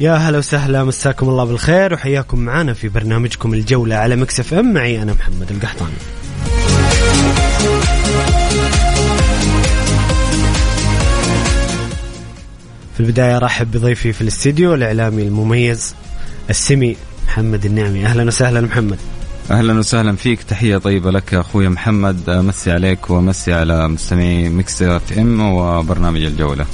[0.00, 4.72] يا هلا وسهلا مساكم الله بالخير وحياكم معنا في برنامجكم الجولة على ميكس اف ام.
[4.72, 5.92] معي أنا محمد القحطاني.
[12.94, 15.94] في البداية رحب بضيفي في الاستديو الإعلامي المميز
[16.50, 18.06] السمي محمد النعمي.
[18.06, 18.98] أهلا وسهلا محمد.
[19.50, 22.28] أهلا وسهلا فيك تحية طيبة لك أخوي محمد.
[22.28, 26.66] أمسي عليك وأمسي على مستمعي ميكس اف ام وبرنامج الجولة.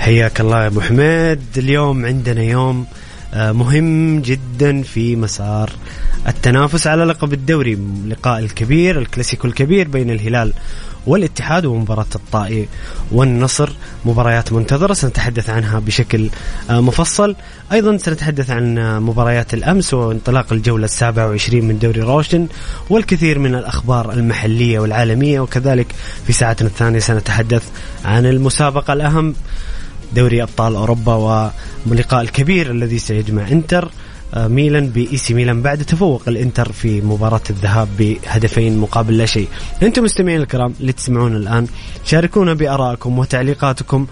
[0.00, 1.40] حياك الله يا أبو حميد.
[1.56, 2.86] اليوم عندنا يوم
[3.34, 5.70] آه، مهم جدا في مسار
[6.28, 7.78] التنافس على لقب الدوري.
[8.06, 10.52] لقاء الكبير الكلاسيكو الكبير بين الهلال
[11.06, 12.68] والاتحاد ومباراة الطائي
[13.12, 13.70] والنصر.
[14.04, 16.30] مباريات منتظرة سنتحدث عنها بشكل
[16.70, 17.36] آه، مفصل.
[17.72, 22.46] أيضا سنتحدث عن آه، مباريات الأمس وانطلاق الجولة السابعة وعشرين من دوري روشن
[22.90, 25.40] والكثير من الأخبار المحلية والعالمية.
[25.40, 25.86] وكذلك
[26.26, 27.62] في ساعتنا الثانية سنتحدث
[28.04, 29.34] عن المسابقة الأهم.
[30.14, 31.52] دوري أبطال أوروبا
[31.86, 33.90] واللقاء الكبير الذي سيجمع إنتر
[34.34, 39.48] آه، ميلان بإي سي ميلان بعد تفوق الإنتر في مباراة الذهاب بهدفين مقابل لا شيء.
[39.82, 41.66] أنتم مستمعين الكرام اللي تسمعون الآن
[42.04, 44.06] شاركونا بارائكم وتعليقاتكم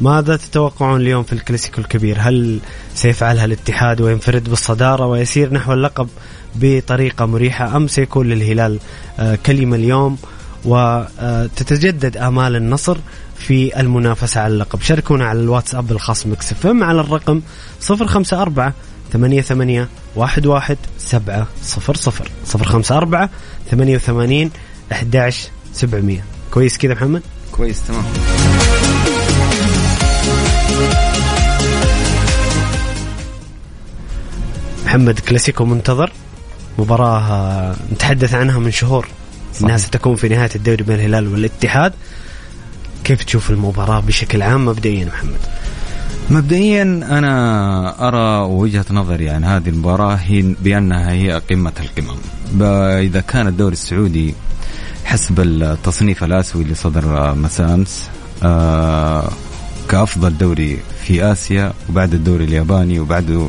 [0.00, 2.58] ماذا تتوقعون اليوم في الكلاسيكو الكبير؟ هل
[2.94, 6.08] سيفعلها الاتحاد وينفرد بالصدارة ويسير نحو اللقب
[6.54, 8.78] بطريقة مريحة أم سيكون للهلال
[9.18, 10.16] آه، كلمة اليوم
[10.64, 12.96] وتتجدد آمال النصر
[13.38, 14.82] في المنافسة على اللقب.
[14.82, 17.40] شاركونا على الواتساب الخاص مكسف على الرقم
[17.90, 18.72] 054
[19.12, 22.28] ثمانية ثمانية واحد واحد سبعة صفر صفر.
[22.44, 23.30] صفر خمسة أربعة
[23.70, 24.50] ثمانية وثمانين
[24.92, 27.22] أحداش سبعمية كويس كذا محمد؟
[27.52, 28.04] كويس تمام.
[34.84, 36.12] محمد كلاسيكو منتظر.
[36.78, 39.08] مباراة نتحدث عنها من شهور.
[39.52, 39.64] صحيح.
[39.64, 41.92] انها ستكون في نهاية الدوري بين الهلال والاتحاد.
[43.08, 45.40] كيف تشوف المباراة بشكل عام مبدئيا محمد؟
[46.30, 52.18] مبدئيا أنا أرى وجهة نظري عن هذه المباراة هي بأنها هي قمة القمم
[53.00, 54.34] إذا كان الدوري السعودي
[55.04, 58.08] حسب التصنيف الاسيوي اللي صدر مساء أمس
[58.42, 59.30] آه
[59.88, 63.48] كأفضل دوري في آسيا وبعد الدوري الياباني وبعده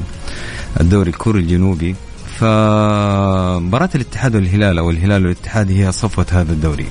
[0.80, 1.96] الدوري الكوري الجنوبي
[2.40, 6.88] فمباراة الاتحاد والهلال أو الهلال والاتحاد هي صفوة هذا الدوري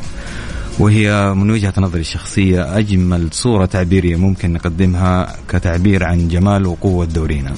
[0.79, 7.55] وهي من وجهة نظري الشخصية أجمل صورة تعبيرية ممكن نقدمها كتعبير عن جمال وقوة دورينا.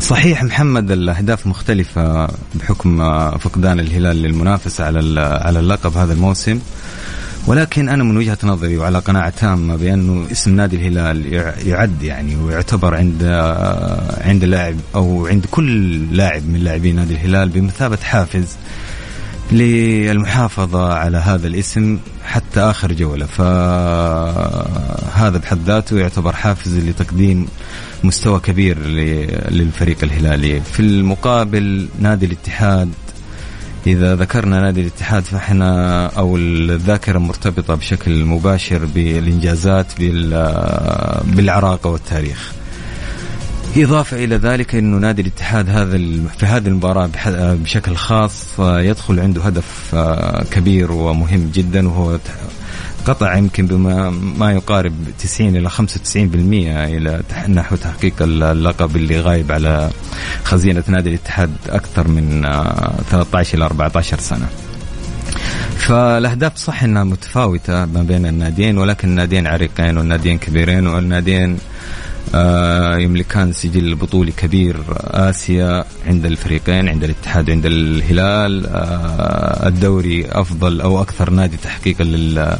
[0.00, 2.98] صحيح محمد الأهداف مختلفة بحكم
[3.38, 6.60] فقدان الهلال للمنافسة على على اللقب هذا الموسم.
[7.46, 11.32] ولكن أنا من وجهة نظري وعلى قناعة تامة بأنه اسم نادي الهلال
[11.66, 13.22] يعد يعني ويعتبر عند
[14.20, 18.56] عند اللاعب أو عند كل لاعب من لاعبين نادي الهلال بمثابة حافز
[19.52, 23.26] للمحافظة على هذا الاسم حتى آخر جولة.
[23.26, 24.68] فهذا
[25.38, 27.48] بحد ذاته يعتبر حافز لتقديم
[28.04, 28.78] مستوى كبير
[29.50, 30.60] للفريق الهلالي.
[30.60, 32.90] في المقابل نادي الاتحاد
[33.86, 39.86] إذا ذكرنا نادي الاتحاد فإحنا أو الذاكرة مرتبطة بشكل مباشر بالإنجازات
[41.24, 42.52] بالعراقة والتاريخ.
[43.78, 45.96] إضافة إلى ذلك أنه نادي الاتحاد هذا
[46.38, 47.10] في هذه المباراة
[47.54, 49.94] بشكل خاص يدخل عنده هدف
[50.50, 52.18] كبير ومهم جدا وهو
[53.00, 55.78] انقطع يمكن بما ما يقارب 90 إلى 95%
[56.16, 59.90] إلى تح- نحو تحقيق اللقب اللي غايب على
[60.44, 64.46] خزينة نادي الاتحاد أكثر من آه، 13 إلى 14 سنة.
[65.76, 71.58] فالأهداف صح إنها متفاوتة ما بين الناديين ولكن الناديين عريقين والناديين كبيرين والناديين آه،
[72.98, 78.66] يملكان سجل بطولي كبير آسيا عند الفريقين عند الاتحاد وعند الهلال.
[78.66, 82.56] آه، الدوري أفضل أو أكثر نادي تحقيقا لل-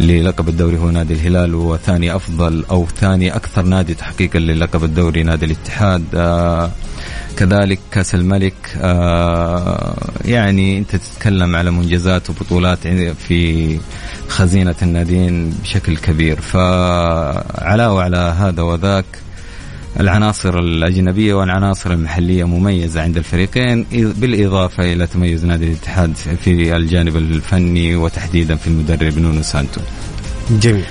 [0.00, 5.46] للقب الدوري هو نادي الهلال وثاني أفضل أو ثاني أكثر نادي تحقيقا للقب الدوري نادي
[5.46, 6.04] الاتحاد.
[6.14, 6.70] آه،
[7.36, 12.78] كذلك كأس الملك آه، يعني أنت تتكلم على منجزات وبطولات
[13.28, 13.78] في
[14.28, 16.40] خزينة الناديين بشكل كبير.
[16.40, 19.04] فعلاوه على هذا وذاك
[20.00, 27.96] العناصر الأجنبية والعناصر المحلية مميزة عند الفريقين بالإضافة إلى تميز نادي الاتحاد في الجانب الفني
[27.96, 29.80] وتحديدا في المدرب نونو سانتو.
[30.50, 30.84] جميل.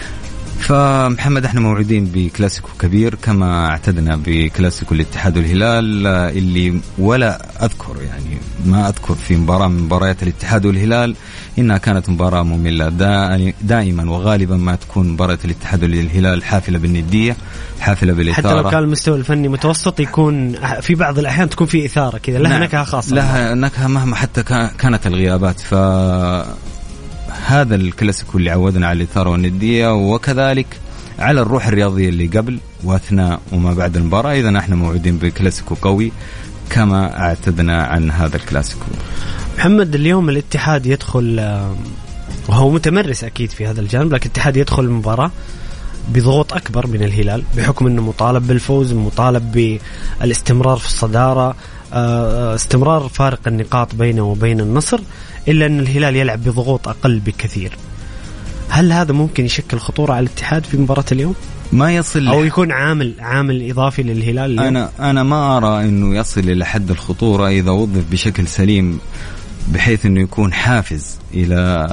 [0.59, 8.89] فمحمد إحنا موعودين بكلاسيكو كبير كما اعتدنا بكلاسيكو الاتحاد والهلال اللي ولا أذكر يعني ما
[8.89, 11.15] أذكر في مباراة من مباريات الاتحاد والهلال
[11.59, 12.89] إنها كانت مباراة مملة.
[12.89, 17.35] دا- دائما وغالبا ما تكون مباراة الاتحاد والهلال حافلة بالندية
[17.79, 18.47] حافلة بالإثارة.
[18.47, 22.49] حتى لو كان المستوى الفني متوسط يكون في بعض الأحيان تكون في إثارة كذا لها
[22.51, 22.63] نعم.
[22.63, 23.15] نكهة خاصة.
[23.15, 25.59] لها نكهة مهما حتى كا- كانت الغيابات.
[25.59, 25.73] ف
[27.45, 30.67] هذا الكلاسيكو اللي عودنا على الإثارة والندية وكذلك
[31.19, 34.33] على الروح الرياضية اللي قبل وأثناء وما بعد المباراة.
[34.33, 36.11] إذا إحنا موعودين بكلاسيكو قوي
[36.69, 38.85] كما أعتدنا عن هذا الكلاسيكو.
[39.57, 41.75] محمد اليوم الاتحاد يدخل آه،
[42.47, 45.31] وهو متمرس أكيد في هذا الجانب لكن الاتحاد يدخل المباراة
[46.09, 49.51] بضغوط أكبر من الهلال بحكم إنه مطالب بالفوز مطالب
[50.21, 51.55] بالإستمرار في الصدارة آه،
[51.93, 54.99] استمرار فارق النقاط بينه وبين النصر
[55.47, 57.71] إلا أن الهلال يلعب بضغوط أقل بكثير.
[58.69, 61.35] هل هذا ممكن يشكل خطورة على الاتحاد في مباراة اليوم؟
[61.71, 66.41] ما يصل أو يكون عامل عامل إضافي للهلال اليوم؟ أنا أنا ما أرى إنه يصل
[66.41, 68.99] إلى حد الخطورة إذا وظف بشكل سليم
[69.73, 71.87] بحيث إنه يكون حافز إلى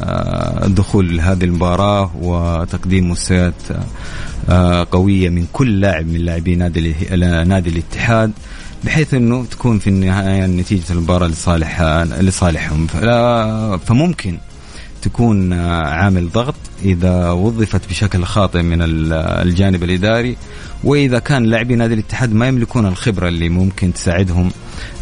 [0.64, 3.54] الدخول لهذه المباراة وتقديم مستويات
[4.48, 6.94] آه، قوية من كل لاعب من لاعبي نادي
[7.44, 8.32] نادي الاتحاد.
[8.86, 11.82] بحيث إنه تكون في النهاية نتيجة المباراة لصالح
[12.20, 12.86] لصالحهم.
[12.86, 14.38] فلا- فممكن
[15.02, 20.36] تكون آه، عامل ضغط إذا وظفت بشكل خاطئ من ال- الجانب الإداري
[20.84, 24.50] وإذا كان لاعبي نادي الاتحاد ما يملكون الخبرة اللي ممكن تساعدهم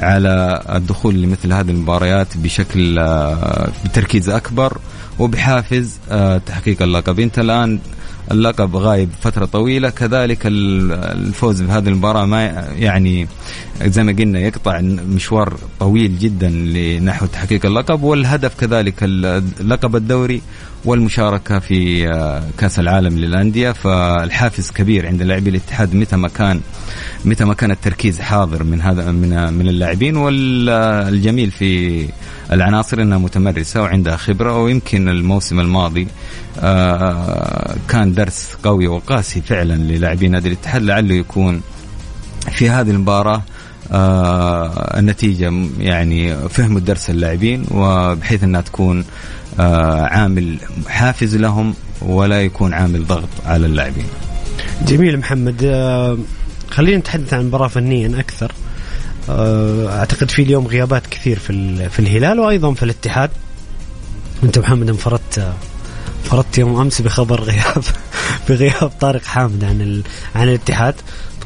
[0.01, 4.79] على الدخول لمثل هذه المباريات بشكل آه، بتركيز أكبر
[5.19, 7.21] وبحافز آه، تحقيق اللقب.
[7.21, 7.79] أنت الآن
[8.33, 9.91] اللقب غايب فترة طويلة.
[9.91, 12.45] كذلك ال- الفوز بهذه المباراة ما
[12.77, 13.29] يعني
[13.83, 18.03] زي ما قلنا يقطع مشوار طويل جدا لنحو تحقيق اللقب.
[18.03, 20.43] والهدف كذلك اللقب الدوري
[20.85, 23.73] والمشاركة في آه، كأس العالم للأندية.
[23.73, 26.61] فالحافز كبير عند لاعبي الاتحاد متى ما كان
[27.25, 30.17] متى ما كان التركيز حاضر من هذا من من اللاعبين.
[30.17, 32.05] والجميل في
[32.53, 34.59] العناصر انها متمرسه وعندها خبرة.
[34.63, 36.07] ويمكن الموسم الماضي
[37.89, 41.61] كان درس قوي وقاسي فعلا للاعبين نادي الاتحاد لعله يكون
[42.51, 43.43] في هذه المباراة
[43.93, 49.05] آه النتيجة يعني فهم الدرس اللاعبين وبحيث أنها تكون
[49.61, 50.59] آه عامل
[50.89, 54.07] حافز لهم ولا يكون عامل ضغط على اللاعبين.
[54.87, 55.65] جميل محمد.
[55.65, 56.19] آه،
[56.71, 58.53] خلينا نتحدث عن المباراة فنيا أكثر.
[59.29, 63.31] آه، أعتقد في اليوم غيابات كثير في في الهلال وأيضا في الاتحاد.
[64.45, 65.53] أنت محمد انفردت
[66.25, 67.85] انفردت يوم أمس بخبر غياب.
[68.49, 70.03] بغياب طارق حامد عن ال...
[70.35, 70.95] عن الاتحاد.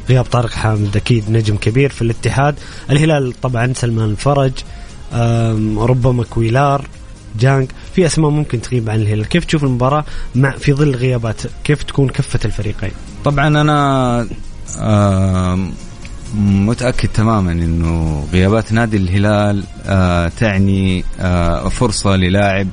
[0.09, 2.55] غياب طارق حامد أكيد نجم كبير في الاتحاد.
[2.89, 4.51] الهلال طبعا سلمان الفرج
[5.77, 6.85] ربما كويلار
[7.39, 9.25] جانج في أسماء ممكن تغيب عن الهلال.
[9.25, 10.05] كيف تشوف المباراة
[10.35, 12.91] مع في ظل غيابات؟ كيف تكون كفة الفريقين؟
[13.25, 14.27] طبعا أنا
[14.79, 15.59] آه
[16.35, 22.67] متأكد تماما إنه غيابات نادي الهلال آه تعني آه فرصة للاعب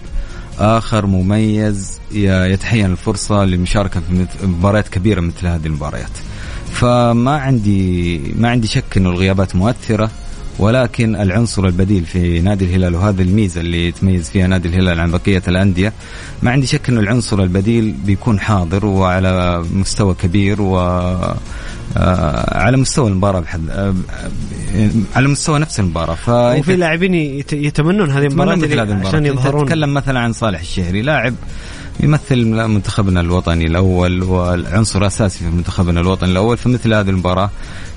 [0.58, 6.10] آخر مميز يتحين الفرصة للمشاركه في مباريات كبيرة مثل هذه المباريات.
[6.72, 10.10] فما عندي ما عندي شك إنه الغيابات مؤثرة
[10.58, 15.42] ولكن العنصر البديل في نادي الهلال وهذه الميزة اللي يتميز فيها نادي الهلال عن بقية
[15.48, 15.92] الأندية
[16.42, 20.76] ما عندي شك إنه العنصر البديل بيكون حاضر وعلى مستوى كبير و
[22.52, 23.94] على مستوى المباراة بحد آه،
[24.76, 26.14] آه، على مستوى نفس المباراة.
[26.14, 28.54] فأنت وفي لاعبين يت- يتمنون هذه المباراة
[29.08, 29.64] عشان يظهرون.
[29.66, 31.34] تتكلم مثلا عن صالح الشهري لاعب
[32.00, 37.50] يمثل منتخبنا الوطني الأول والعنصر اساسي في منتخبنا الوطني الأول فمثل هذه المباراة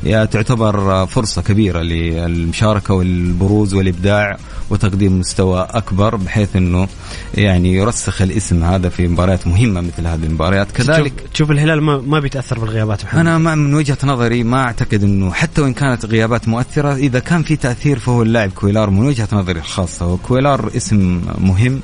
[0.03, 4.37] تعتبر فرصة كبيرة للمشاركة والبروز والإبداع
[4.69, 6.87] وتقديم مستوى أكبر بحيث إنه
[7.33, 12.19] يعني يرسخ الاسم هذا في مباريات مهمة مثل هذه المباريات كذلك تشوف الهلال ما, ما
[12.19, 13.19] بيتأثر بالغيابات محمد.
[13.19, 17.43] أنا ما من وجهة نظري ما أعتقد إنه حتى وإن كانت غيابات مؤثرة إذا كان
[17.43, 21.81] في تأثير فهو اللاعب كويلار من وجهة نظري الخاصة وكويلار اسم مهم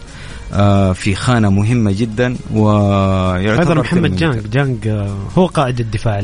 [0.94, 6.22] في خانة مهمة جدا ويعتبر محمد جانج جانج آه، هو قائد الدفاع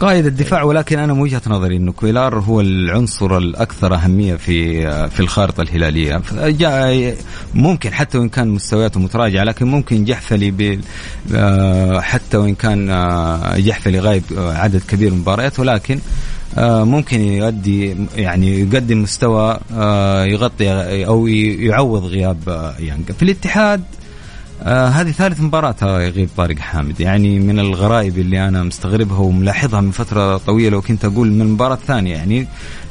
[0.00, 5.06] قائد الدفاع ولكن أنا من وجهة نظري إنه كويلار هو العنصر الأكثر أهمية في آه،
[5.06, 6.22] في الخارطة الهلالية.
[7.54, 10.78] ممكن حتى وإن كان مستوياته متراجعة لكن ممكن جحفلي
[12.00, 12.86] حتى وإن كان
[13.56, 16.00] جحفلي غايب عدد كبير من المباريات ولكن آه،
[16.58, 20.70] ممكن يؤدي يعني يقدم مستوى آه، يغطي
[21.06, 23.82] أو يعوض غياب يانج في الاتحاد
[24.62, 27.00] آه هذه ثالث مباراة يغيب طارق حامد.
[27.00, 32.14] يعني من الغرائب اللي أنا مستغربها وملاحظها من فترة طويلة وكنت أقول من المباراة الثانية.
[32.14, 32.46] يعني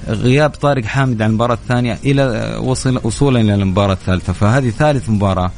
[0.07, 4.33] غياب طارق حامد عن المباراة الثانية إلى وصل وصولا إلى المباراة الثالثة.
[4.33, 5.51] فهذه ثالث مباراة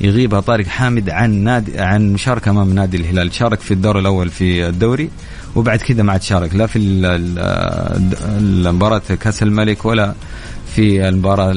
[0.00, 3.34] يغيبها طارق حامد عن نادي عن مشاركة أمام نادي الهلال.
[3.34, 5.10] شارك في الدور الأول في الدوري.
[5.56, 6.78] وبعد كذا ما عاد شارك لا في
[8.38, 10.14] المباراة كأس الملك ولا
[10.74, 11.52] في المباراة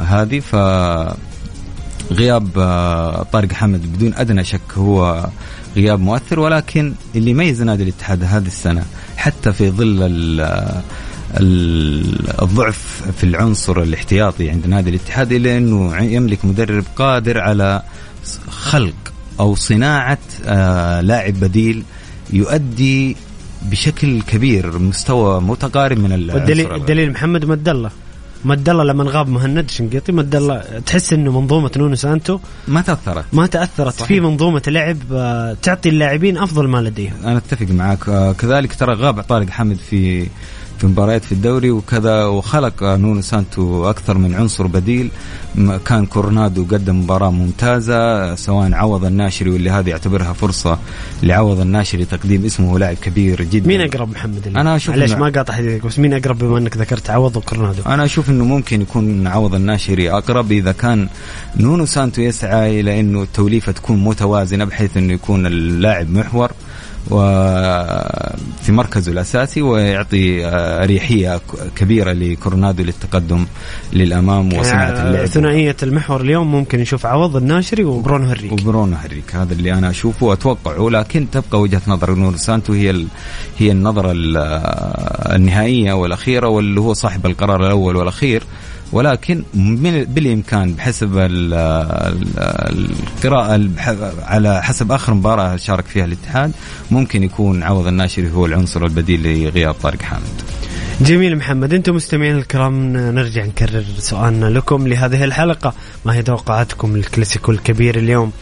[0.00, 0.40] هذه.
[0.40, 0.56] ف
[2.12, 5.26] غياب آه، طارق حمد بدون أدنى شك هو
[5.76, 8.84] غياب مؤثر ولكن اللي يميز نادي الاتحاد هذه السنة
[9.16, 9.98] حتى في ظل
[12.42, 17.82] الضعف في العنصر الاحتياطي عند نادي الاتحاد الا أنه يملك مدرب قادر على
[18.48, 21.82] خلق أو صناعة آه، لاعب بديل
[22.32, 23.16] يؤدي
[23.62, 27.90] بشكل كبير مستوى متقارب من الدليل الدليل محمد مد الله.
[28.44, 30.62] مد الله لما غاب مهند شنقيطي مد الله.
[30.86, 32.38] تحس إنه منظومة نونو سانتو
[32.68, 33.24] ما تأثرت.
[33.32, 34.08] ما تأثرت صحيح.
[34.08, 37.12] في منظومة لعب آه، تعطي اللاعبين أفضل ما لديهم.
[37.24, 40.28] أنا أتفق معك آه، كذلك ترى غاب طارق حامد في
[40.78, 45.10] في مباريات في الدوري وكذا وخلق نونو سانتو أكثر من عنصر بديل.
[45.84, 50.78] كان كورنادو قدم مباراة ممتازة سواء عوض الناشري واللي هذه يعتبرها فرصة
[51.22, 53.68] لعوض الناشري تقديم اسمه لاعب كبير جدا.
[53.68, 54.60] مين أقرب محمد اللي.
[54.60, 58.04] أنا أشوف ليش ما قاطع حديثك بس مين أقرب بما إنك ذكرت عوض وكورنادو أنا
[58.04, 61.08] أشوف إنه ممكن يكون عوض الناشري أقرب إذا كان
[61.56, 66.50] نونو سانتو يسعى إلى إنه التوليفة تكون متوازنة بحيث إنه يكون اللاعب محور.
[67.10, 70.44] وفي مركزه الأساسي ويعطي
[70.82, 71.40] أريحية
[71.76, 73.46] كبيرة لكورنادو للتقدم
[73.92, 75.26] للأمام وصناعة اللعب.
[75.26, 78.52] ثنائية المحور اليوم ممكن نشوف عوض الناشري وبرونو هنريكي.
[78.52, 83.04] وبرونو هنريكي هذا اللي أنا أشوفه وأتوقعه لكن تبقى وجهة نظر نونو سانتو هي
[83.58, 84.12] هي النظرة
[85.34, 88.42] النهائية والأخيرة واللي هو صاحب القرار الأول والأخير.
[88.92, 91.10] ولكن من بالإمكان بحسب
[92.38, 93.68] القراءة
[94.26, 96.52] على حسب آخر مباراة شارك فيها الاتحاد
[96.90, 100.22] ممكن يكون عوض الناشري هو العنصر البديل لغياب طارق حامد.
[101.00, 107.52] جميل محمد أنتم مستمعين الكرام نرجع نكرر سؤالنا لكم لهذه الحلقة ما هي توقعاتكم للكلاسيكو
[107.52, 108.32] الكبير اليوم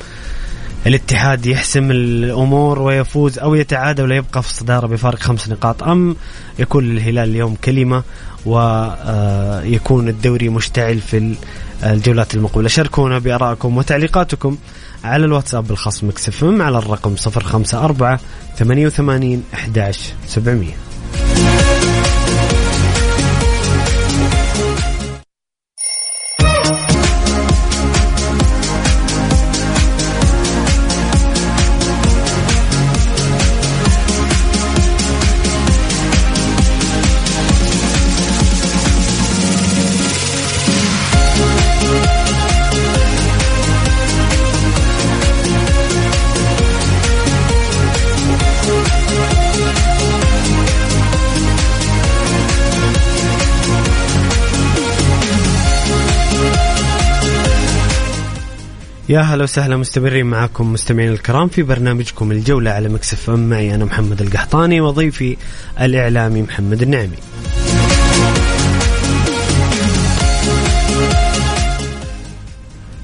[0.87, 6.17] الاتحاد يحسم الأمور ويفوز أو يتعادل ويبقى في الصدارة بفارق خمس نقاط أم
[6.59, 8.03] يكون للهلال اليوم كلمة
[8.47, 11.35] ويكون الدوري مشتعل في
[11.85, 12.69] الجولات المقبلة.
[12.69, 14.57] شاركونا بارائكم وتعليقاتكم
[15.05, 18.19] على الواتساب الخاص مكسفم على الرقم 054
[18.59, 20.86] 88 11 700
[59.17, 63.49] يا هلا وسهلا مستمرين معكم مستمعين الكرام في برنامجكم الجولة على مكسف أم.
[63.49, 65.37] معي أنا محمد القحطاني وضيفي
[65.81, 67.17] الإعلامي محمد النعمي.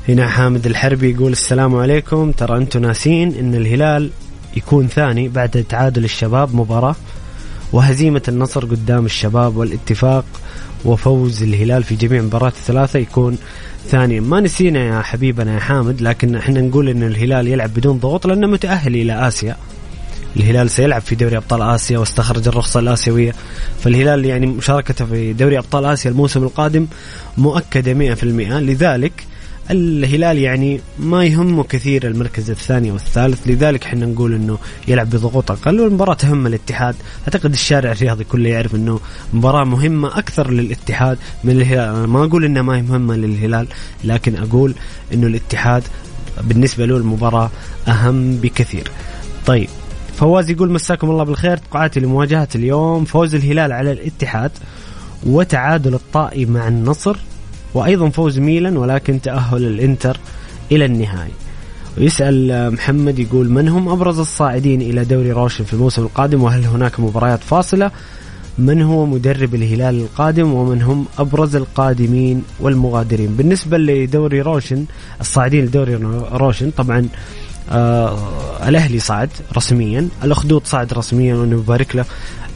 [0.09, 2.33] هنا حامد الحربي يقول السلام عليكم.
[2.33, 4.11] ترى أنتم ناسين أن الهلال
[4.57, 6.97] يكون ثاني بعد تعادل الشباب مباراة
[7.73, 10.25] وهزيمة النصر قدام الشباب والاتفاق
[10.85, 13.39] وفوز الهلال في جميع مباريات الثلاثة يكون
[13.89, 18.27] ثانيا ما نسينا يا حبيبنا يا حامد لكن إحنا نقول إن الهلال يلعب بدون ضغوط
[18.27, 19.57] لأنه متأهل إلى آسيا.
[20.37, 23.35] الهلال سيلعب في دوري أبطال آسيا واستخرج الرخصة الآسيوية.
[23.81, 26.87] فالهلال يعني مشاركته في دوري أبطال آسيا الموسم القادم
[27.39, 29.13] مؤكدة 100% لذلك
[29.71, 35.81] الهلال يعني ما يهمه كثير المركز الثاني والثالث لذلك إحنا نقول إنه يلعب بضغوط أقل
[35.81, 36.95] والمباراة تهم الاتحاد.
[37.23, 39.01] أعتقد الشارع الرياضي كله يعرف إنه
[39.33, 41.95] مباراة مهمة أكثر للاتحاد من الهلال.
[41.97, 43.67] أنا ما أقول إنها ما هي مهمة للهلال
[44.05, 44.75] لكن أقول
[45.15, 45.83] إنه الاتحاد
[46.43, 47.51] بالنسبة له المباراة
[47.89, 48.91] أهم بكثير.
[49.47, 49.69] طيب
[50.17, 51.57] فواز يقول مساكم الله بالخير.
[51.57, 54.51] توقعاتي لمواجهة اليوم فوز الهلال على الاتحاد
[55.27, 57.17] وتعادل الطائي مع النصر.
[57.75, 60.21] وأيضا فوز ميلان ولكن تأهل الإنتر
[60.73, 61.33] إلى النهائي.
[61.99, 67.01] ويسأل محمد يقول من هم أبرز الصاعدين إلى دوري روشن في الموسم القادم؟ وهل هناك
[67.01, 67.91] مباريات فاصلة؟
[68.59, 74.85] من هو مدرب الهلال القادم؟ ومن هم أبرز القادمين والمغادرين؟ بالنسبة لدوري روشن
[75.21, 75.95] الصاعدين لدوري
[76.33, 77.09] روشن طبعا
[77.71, 78.19] آه
[78.69, 82.05] الأهلي صعد رسميا الأخدود صعد رسميا ونبارك له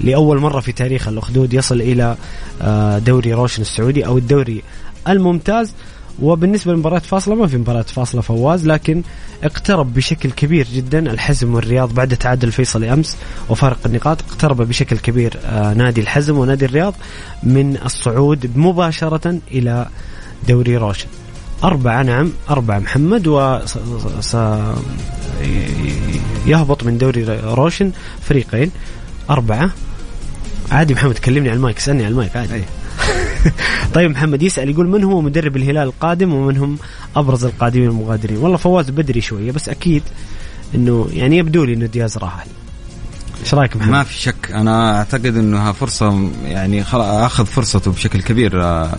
[0.01, 2.17] لأول مرة في تاريخ الأخدود يصل إلى
[2.63, 4.63] آه دوري روشن السعودي أو الدوري
[5.09, 5.73] الممتاز.
[6.23, 9.03] وبالنسبة للمباريات فاصلة ما في مباريات فاصلة فواز لكن
[9.45, 13.17] اقترب بشكل كبير جدا الحزم والرياض بعد تعادل الفيصل أمس
[13.49, 14.23] وفارق النقاط.
[14.23, 16.95] اقترب بشكل كبير آه نادي الحزم ونادي الرياض
[17.43, 19.87] من الصعود مباشرة إلى
[20.49, 21.07] دوري روشن.
[21.65, 23.59] أربعة نعم أربعة محمد و
[26.47, 28.71] يهبط من دوري روشن فريقين.
[29.31, 29.71] أربعة.
[30.71, 32.65] عادي محمد كلمني على المايك اسألني على المايك عادي.
[33.95, 36.79] طيب محمد يسأل يقول من هو مدرب الهلال القادم ومن هم
[37.17, 40.03] أبرز القادمين المغادرين؟ والله فواز بدري شوية بس أكيد
[40.75, 42.47] أنه يعني يبدو لي أنه دياز راح.
[43.41, 44.50] إيش رأيك محمد؟ ما في شك.
[44.50, 48.99] أنا أعتقد انها فرصة يعني أخذ فرصته بشكل كبير آه،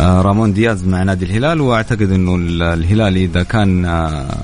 [0.00, 2.36] آه، رامون دياز مع نادي الهلال وأعتقد إنه
[2.74, 4.36] الهلال إذا كان آه،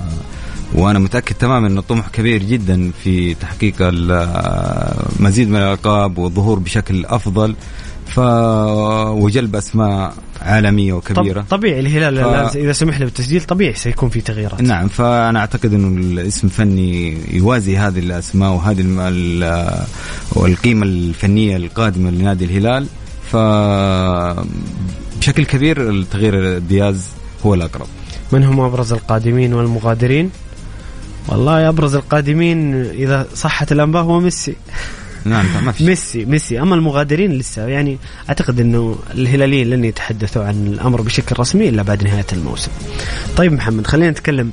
[0.73, 3.75] وأنا متأكد تماما إنه طموح كبير جدا في تحقيق
[5.19, 7.55] مزيد من الألقاب والظهور بشكل أفضل.
[8.07, 8.19] ف
[9.09, 11.45] وجلب اسماء عالمية وكبيرة.
[11.49, 12.57] طبيعي الهلال ف...
[12.57, 14.61] إذا سمح له بالتسجيل طبيعي سيكون في تغييرات.
[14.61, 18.81] نعم فأنا أعتقد إنه الاسم الفني يوازي هذه الأسماء وهذه
[20.31, 22.87] والقيمة الفنية القادمة لنادي الهلال.
[23.31, 23.35] ف
[25.19, 27.05] بشكل كبير التغيير دياز
[27.45, 27.87] هو الأقرب.
[28.31, 30.29] من هم أبرز القادمين والمغادرين؟
[31.27, 34.55] والله أبرز القادمين إذا صحت الأنباء هو ميسي.
[35.29, 36.61] نعم ما في ميسي ميسي.
[36.61, 37.97] أما المغادرين لسه يعني
[38.29, 42.71] أعتقد إنه الهلاليين لن يتحدثوا عن الأمر بشكل رسمي إلا بعد نهاية الموسم.
[43.37, 44.51] طيب محمد خلينا نتكلم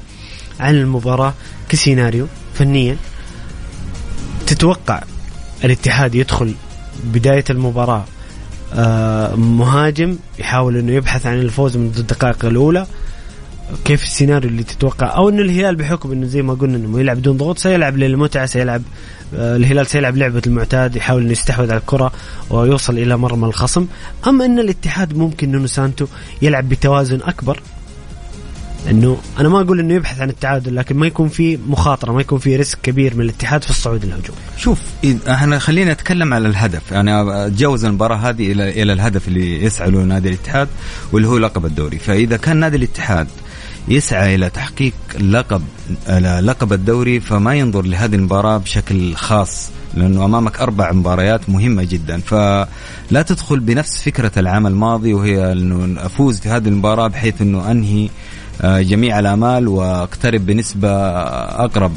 [0.60, 1.34] عن المباراة
[1.68, 2.96] كسيناريو فنيا.
[4.46, 5.02] تتوقع
[5.64, 6.54] الاتحاد يدخل
[7.04, 8.04] بداية المباراة
[8.74, 12.86] آه، مهاجم يحاول إنه يبحث عن الفوز من الدقائق الأولى؟
[13.84, 17.36] كيف السيناريو اللي تتوقع؟ أو انه الهلال بحكم إنه زي ما قلنا إنه يلعب بدون
[17.36, 18.82] ضغوط سيلعب للمتعه سيلعب
[19.34, 22.12] الهلال سيلعب لعبة المعتاد يحاول إنه يستحوذ على الكرة
[22.50, 23.86] ويوصل إلى مرمى الخصم.
[24.26, 26.06] اما أن الاتحاد ممكن نونو سانتو
[26.42, 27.60] يلعب بتوازن أكبر؟
[28.90, 32.38] إنه أنا ما أقول إنه يبحث عن التعادل لكن ما يكون في مخاطرة ما يكون
[32.38, 34.38] في risk كبير من الاتحاد في الصعود الهجومي.
[34.58, 34.78] شوف
[35.28, 36.92] إحنا خلينا نتكلم على الهدف.
[36.92, 40.68] أنا اتجاوز المباراة هذه إلى إلى الهدف اللي يسعى له نادي الاتحاد
[41.12, 41.98] واللي هو لقب الدوري.
[41.98, 43.26] فإذا كان نادي الاتحاد
[43.88, 45.62] يسعى إلى تحقيق لقب
[46.40, 52.20] لقب الدوري فما ينظر لهذه المباراة بشكل خاص لأنه أمامك أربع مباريات مهمة جدا.
[52.20, 58.08] فلا تدخل بنفس فكرة العام الماضي وهي أنه أفوز في هذه المباراة بحيث أنه أنهي
[58.62, 60.90] آه، جميع الامال وأقترب بنسبة
[61.64, 61.92] أقرب.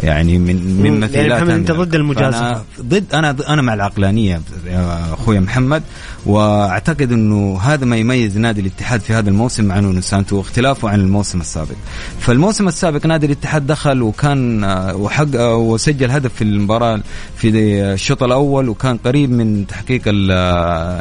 [0.00, 2.62] يعني من من مثيلات يعني أنت ضد المجازفة.
[2.80, 5.82] ضد أنا أنا مع العقلانية يا أخوي محمد
[6.26, 11.00] وأعتقد إنه هذا ما يميز نادي الاتحاد في هذا الموسم مع نونو سانتو واختلافه عن
[11.00, 11.74] الموسم السابق.
[12.20, 17.00] فالموسم السابق نادي الاتحاد دخل وكان آه، وحق آه، وسجل هدف في المباراة
[17.36, 20.02] في الشوط الأول وكان قريب من تحقيق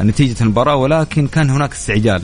[0.03, 2.21] نتيجة المباراة ولكن كان هناك استعجال.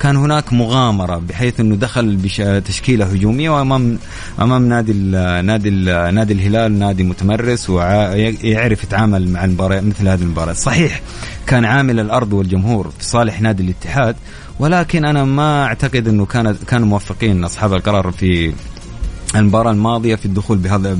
[0.00, 3.98] كان هناك مغامرة بحيث إنه دخل بتشكيلة هجومية وأمام
[4.40, 10.22] أمام نادي ال نادي ال نادي الهلال نادي متمرس ويعرف يتعامل مع المباراة مثل هذه
[10.22, 10.52] المباراة.
[10.52, 11.00] صحيح
[11.46, 14.16] كان عامل الأرض والجمهور في صالح نادي الاتحاد
[14.58, 18.52] ولكن أنا ما أعتقد إنه كان كانوا موفقين أصحاب القرار في
[19.36, 20.98] المباراة الماضية في الدخول بهذا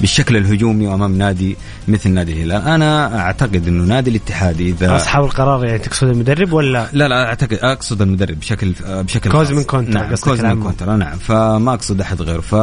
[0.00, 1.56] بالشكل الهجومي امام نادي
[1.88, 6.86] مثل نادي الهلال، أنا أعتقد إنه نادي الاتحاد إذا أصحاب القرار يعني تقصد المدرب ولا؟
[6.92, 10.96] لا لا أعتقد أقصد المدرب بشكل بشكل كوزمين كونترا نعم كوزمين كونترا.
[10.96, 11.18] نعم.
[11.18, 12.40] فما أقصد أحد غيره.
[12.40, 12.54] ف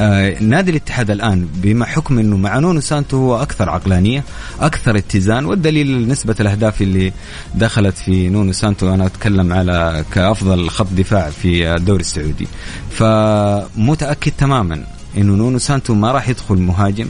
[0.00, 4.24] آه نادي الاتحاد الآن بحكم إنه مع نونو سانتو هو أكثر عقلانية
[4.60, 7.12] أكثر اتزان والدليل نسبة الأهداف اللي
[7.54, 12.48] دخلت في نونو سانتو أنا أتكلم على كأفضل خط دفاع في الدوري السعودي.
[12.90, 14.84] فمتاكد تماما
[15.16, 17.08] إنه نونو سانتو ما راح يدخل مهاجم.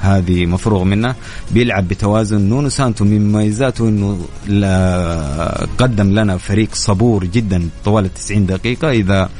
[0.00, 1.14] هذه مفروغ منه
[1.50, 2.40] بيلعب بتوازن.
[2.40, 4.18] نونو سانتو من مميزاته إنه
[5.78, 8.90] قدم لنا فريق صبور جدا طوال ال 90 دقيقة.
[8.90, 9.30] إذا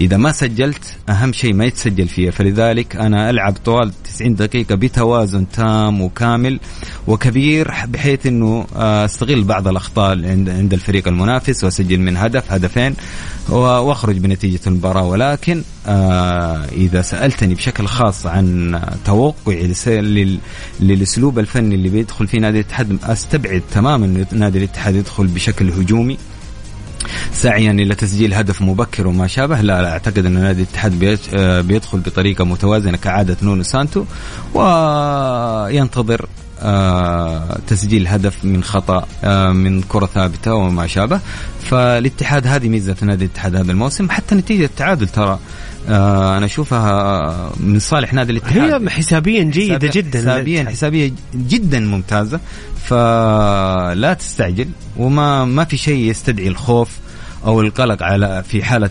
[0.00, 2.30] إذا ما سجلت أهم شيء ما يتسجل فيها.
[2.30, 6.60] فلذلك أنا ألعب طوال 90 دقيقة بتوازن تام وكامل
[7.06, 12.94] وكبير بحيث إنه آه، أستغل بعض الأخطاء عند عند الفريق المنافس وأسجل من هدف هدفين.
[13.48, 15.04] واخرج بنتيجة المباراة.
[15.04, 19.74] ولكن آه، إذا سألتني بشكل خاص عن توقعي
[20.80, 26.18] للأسلوب الفني اللي بيدخل فيه نادي الاتحاد أستبعد تماما نادي الاتحاد يدخل بشكل هجومي.
[27.32, 29.60] سعيا إلى تسجيل هدف مبكر وما شابه.
[29.60, 34.04] لا, لا أعتقد إن نادي الاتحاد آه، بيدخل بطريقة متوازنة كعادة نونو سانتو.
[34.54, 36.26] وينتظر
[37.66, 41.20] تسجيل هدف من خطأ آه من كرة ثابتة وما شابه.
[41.60, 45.38] فالاتحاد هذه ميزة نادي الاتحاد هذا الموسم حتى نتيجة التعادل ترى
[45.88, 48.82] آه أنا أشوفها من صالح نادي الاتحاد.
[48.82, 52.40] هي حسابيا جيدة جدا حسابيا حسابيا جدا ممتازة.
[52.84, 56.90] فلا تستعجل وما ما في شيء يستدعي الخوف
[57.46, 58.90] أو القلق على في حالة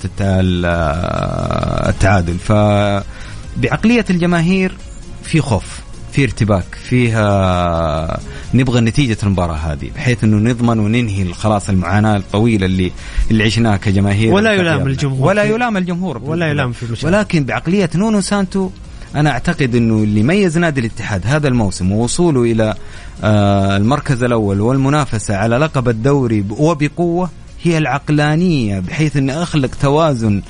[1.90, 2.38] التعادل.
[2.38, 4.76] فبعقليه الجماهير
[5.24, 5.83] في خوف.
[6.14, 8.20] في ارتباك فيها
[8.54, 12.92] نبغى نتيجة المباراة هذه بحيث إنه نضمن وننهي خلاص المعاناة الطويلة اللي
[13.32, 15.28] اللي عشناها كجماهير ولا يلام الجمهور.
[15.28, 16.22] ولا يلام الجمهور.
[16.24, 17.18] ولا يلام في المشاركة.
[17.18, 18.70] ولكن بعقلية نونو سانتو
[19.16, 22.76] أنا أعتقد إنه اللي ميز نادي الاتحاد هذا الموسم ووصوله إلى
[23.24, 27.30] آه، المركز الأول والمنافسة على لقب الدوري وبقوة
[27.64, 30.42] هي العقلانية بحيث اني أخلق توازن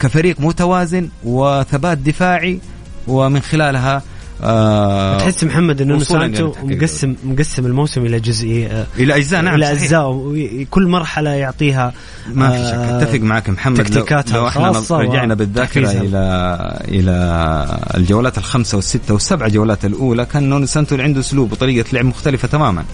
[0.00, 2.60] كفريق متوازن وثبات دفاعي
[3.08, 4.02] ومن خلالها
[4.42, 9.72] آه تحس محمد إنه سانتو مقسم مقسم الموسم إلى جزئي آه إلى أجزاء نعم إلى
[9.72, 10.32] أجزاء
[10.70, 11.92] كل مرحلة يعطيها
[12.34, 18.38] ما في شك آه، أتفق معك محمد تكتيكاتها لو إحنا رجعنا بالذاكرة إلى إلى الجولات
[18.38, 22.84] الخمسة والستة والسبع جولات الأولى كان نونو سانتو عنده أسلوب وطريقة لعب مختلفة تماما.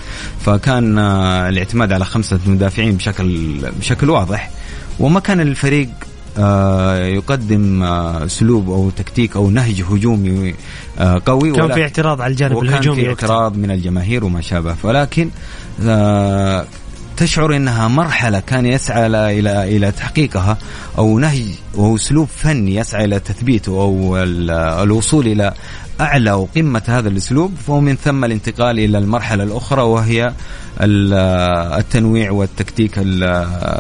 [0.47, 4.51] فكان الاعتماد على خمسة مدافعين بشكل بشكل واضح.
[4.99, 5.89] وما كان الفريق
[7.17, 10.55] يقدم آه، اسلوب أو تكتيك أو نهج هجومي
[10.99, 14.77] آه، قوي كان في اعتراض على الجانب الهجومي في اعتراض من الجماهير وما شابه.
[14.83, 15.31] ولكن
[17.17, 20.59] تشعر إنها مرحلة كان يسعى إلى إلى تحقيقها
[20.99, 24.17] أو نهج أو أسلوب فني يسعى إلى تثبيته أو
[24.83, 25.55] الوصول إلى
[26.01, 27.55] أعلى وقمة هذا الأسلوب.
[27.69, 30.33] ومن ثم الانتقال إلى المرحلة الأخرى وهي
[30.81, 32.95] التنويع والتكتيك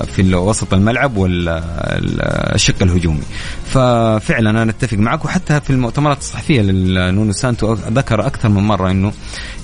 [0.04, 3.22] في وسط الملعب والشق الهجومي.
[3.66, 9.12] ففعلا أنا أتفق معك وحتى في المؤتمرات الصحفية لنونو سانتو ذكر أكثر من مرة إنه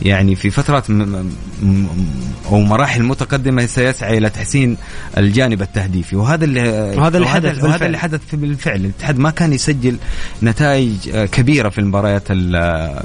[0.03, 0.91] يعني في فترات
[2.47, 4.77] أو مراحل متقدمة سيسعى إلى تحسين
[5.19, 6.17] الجانب التهديفي.
[6.17, 8.81] وهذا اللي وهذا اللي حدث وهذا اللي حدث بالفعل.
[8.81, 9.97] الاتحاد ما كان يسجل
[10.43, 12.29] نتائج كبيرة في المباريات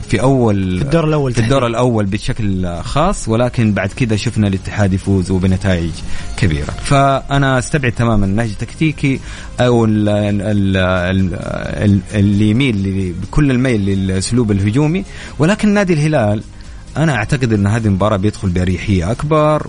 [0.08, 4.94] في اول في الدور الأول في الدور الأول بشكل خاص ولكن بعد كذا شفنا الاتحاد
[4.94, 5.92] يفوز وبنتائج
[6.38, 6.72] كبيرة.
[6.84, 9.20] فأنا أستبعد تماما نهج تكتيكي
[9.60, 9.86] أو
[12.16, 15.06] اللي يميل بكل الميل للأسلوب الهجومي.
[15.40, 16.44] ولكن نادي الهلال
[16.98, 19.68] أنا أعتقد أن هذه المباراة بيدخل بأريحية أكبر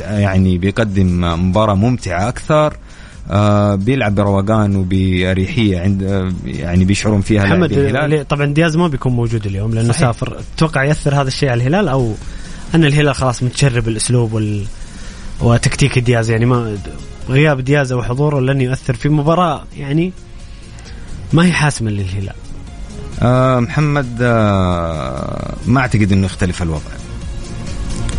[0.00, 2.76] يعني بيقدم مباراة ممتعة أكثر
[3.30, 8.28] آه بيلعب بروقان وبأريحية عند آه يعني بيشعرون فيها محمد الهلال.
[8.28, 10.00] طبعا دياز ما بيكون موجود اليوم لأنه صحيح.
[10.00, 10.40] سافر.
[10.56, 12.14] تتوقع يأثر هذا الشيء على الهلال أو
[12.74, 14.64] أن الهلال خلاص متشرب الأسلوب وال
[15.40, 16.78] وتكتيك دياز يعني ما
[17.28, 19.64] غياب دياز أو حضوره لن يؤثر في مباراة.
[19.76, 20.12] يعني
[21.32, 22.34] ما هي حاسمة للهلال.
[23.22, 26.90] آه محمد آه ما أعتقد إنه يختلف الوضع.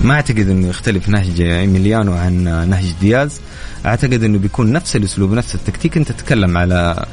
[0.04, 3.40] ما أعتقد إنه يختلف نهج ايميليانو عن نهج دياز.
[3.86, 5.98] أعتقد إنه بيكون نفس الأسلوب نفس التكتيك.
[5.98, 7.06] أنت تتكلم على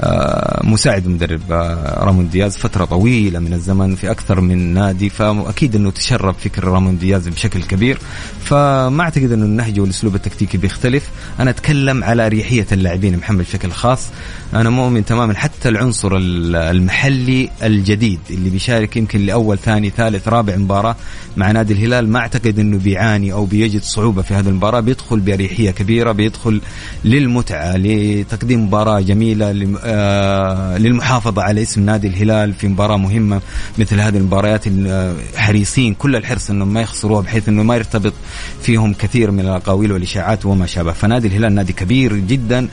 [0.00, 5.76] آه، مساعد مدرب آه، رامون دياز فترة طويلة من الزمن في أكثر من نادي فأكيد
[5.76, 7.98] إنه تشرب فكر رامون دياز بشكل كبير.
[8.40, 11.10] فما أعتقد إنه النهج والأسلوب التكتيكي بيختلف.
[11.40, 14.08] أنا أتكلم على اريحيه اللاعبين محمد بشكل خاص.
[14.54, 20.96] أنا مؤمن تماما حتى العنصر المحلي الجديد اللي بيشارك يمكن لأول ثاني ثالث رابع مباراة
[21.36, 22.08] مع نادي الهلال.
[22.08, 24.80] ما أعتقد إنه بيعاني أو بيجد صعوبة في هذه المباراة.
[24.80, 26.11] بيدخل باريحيه كبيرة.
[26.12, 26.60] بيدخل
[27.04, 33.40] للمتعة لتقديم مباراة جميلة آه، للمحافظة على اسم نادي الهلال في مباراة مهمة
[33.78, 34.64] مثل هذه المباريات
[35.36, 38.12] حريصين كل الحرص إنهم ما يخسروها بحيث إنه ما يرتبط
[38.62, 40.92] فيهم كثير من الأقاويل والإشاعات وما شابه.
[40.92, 42.68] فنادي الهلال نادي كبير جدا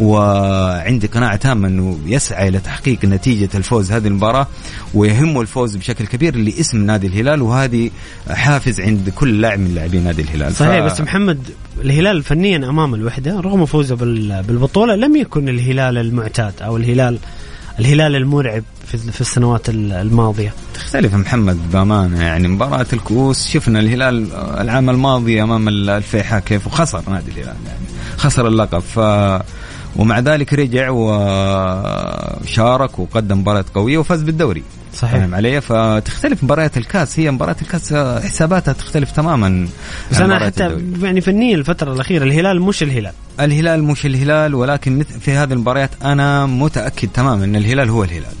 [0.00, 4.46] وعندي قناعة تامة أنه يسعى إلى تحقيق نتيجة الفوز هذه المباراة
[4.94, 7.90] ويهمه الفوز بشكل كبير لاسم نادي الهلال وهذه
[8.30, 10.54] حافز عند كل لاعب من لاعبين نادي الهلال.
[10.54, 10.92] صحيح ف...
[10.92, 11.38] بس محمد
[11.80, 13.94] الهلال فنيا أمام الوحدة رغم فوزه
[14.42, 17.18] بالبطولة لم يكن الهلال المعتاد أو الهلال
[17.78, 18.62] الهلال المرعب
[19.12, 20.52] في السنوات الماضية.
[20.74, 27.30] تختلف محمد بأمانة يعني مباراة الكؤوس شفنا الهلال العام الماضي أمام الفيحاء كيف وخسر نادي
[27.30, 28.78] الهلال يعني خسر اللقب.
[28.78, 28.98] ف
[29.96, 34.62] ومع ذلك رجع وشارك وقدم مباراة قوية وفاز بالدوري.
[34.94, 35.12] صحيح.
[35.12, 37.20] فاهم علي فتختلف مباريات الكاس.
[37.20, 39.68] هي مباراة الكاس حساباتها تختلف تماما
[40.10, 41.06] بس أنا حتى الدوري.
[41.06, 43.12] يعني فنيا الفترة الأخيرة الهلال مش الهلال.
[43.40, 48.34] الهلال مش الهلال ولكن في هذه المباريات أنا متأكد تماما إن الهلال هو الهلال.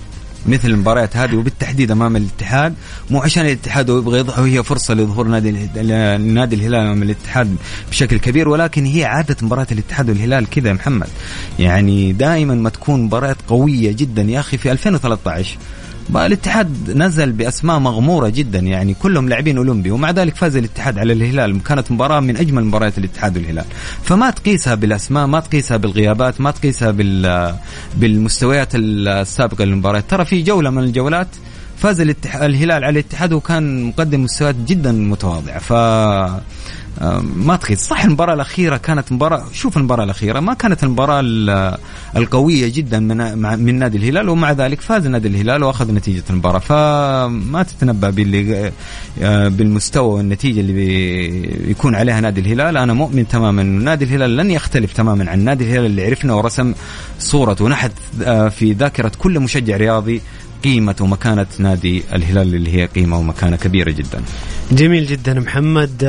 [0.46, 2.74] مثل المباريات هذه وبالتحديد أمام الاتحاد
[3.10, 5.50] مو عشان الاتحاد يبغى يضع وهي فرصة لظهور نادي
[6.18, 7.56] نادي الهلال أمام الاتحاد
[7.90, 11.08] بشكل كبير ولكن هي عادة مباراة الاتحاد والهلال كذا يا محمد.
[11.58, 15.56] يعني دائما ما تكون مباريات قوية جدا يا أخي في 2013
[16.16, 21.62] الاتحاد نزل بأسماء مغمورة جدا يعني كلهم لاعبين أولمبي ومع ذلك فاز الاتحاد على الهلال.
[21.62, 23.64] كانت مباراة من أجمل مباريات الاتحاد والهلال.
[24.02, 27.54] فما تقيسها بالأسماء ما تقيسها بالغيابات ما تقيسها بال
[27.96, 31.28] بالمستويات السابقة للمباريات ترى في جولة من الجولات
[31.76, 35.58] فاز الهلال على الاتحاد وكان مقدم مستويات جدا متواضعة.
[35.58, 35.72] ف
[37.36, 37.78] ما تخيل.
[37.78, 41.22] صح المباراة الأخيرة كانت مباراة شوف المباراة الأخيرة ما كانت المباراة
[42.16, 46.58] القوية جدا من من نادي الهلال ومع ذلك فاز نادي الهلال وأخذ نتيجة المباراة.
[46.58, 48.72] فما تتنبأ باللي
[49.22, 50.72] آه، بالمستوى والنتيجة اللي
[51.66, 52.76] بيكون عليها نادي الهلال.
[52.76, 56.74] أنا مؤمن تماما أن نادي الهلال لن يختلف تماما عن نادي الهلال اللي عرفنا ورسم
[57.18, 60.20] صورة ونحت آه، في ذاكرة كل مشجع رياضي
[60.64, 64.22] قيمة ومكانة نادي الهلال اللي هي قيمة ومكانة كبيرة جدا.
[64.72, 66.04] جميل جدا محمد.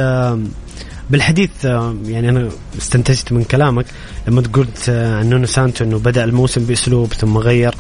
[1.09, 3.85] بالحديث آه، يعني أنا استنتجت من كلامك
[4.27, 7.75] لما قلت آه، عن نونو سانتو إنه بدأ الموسم بأسلوب ثم غير.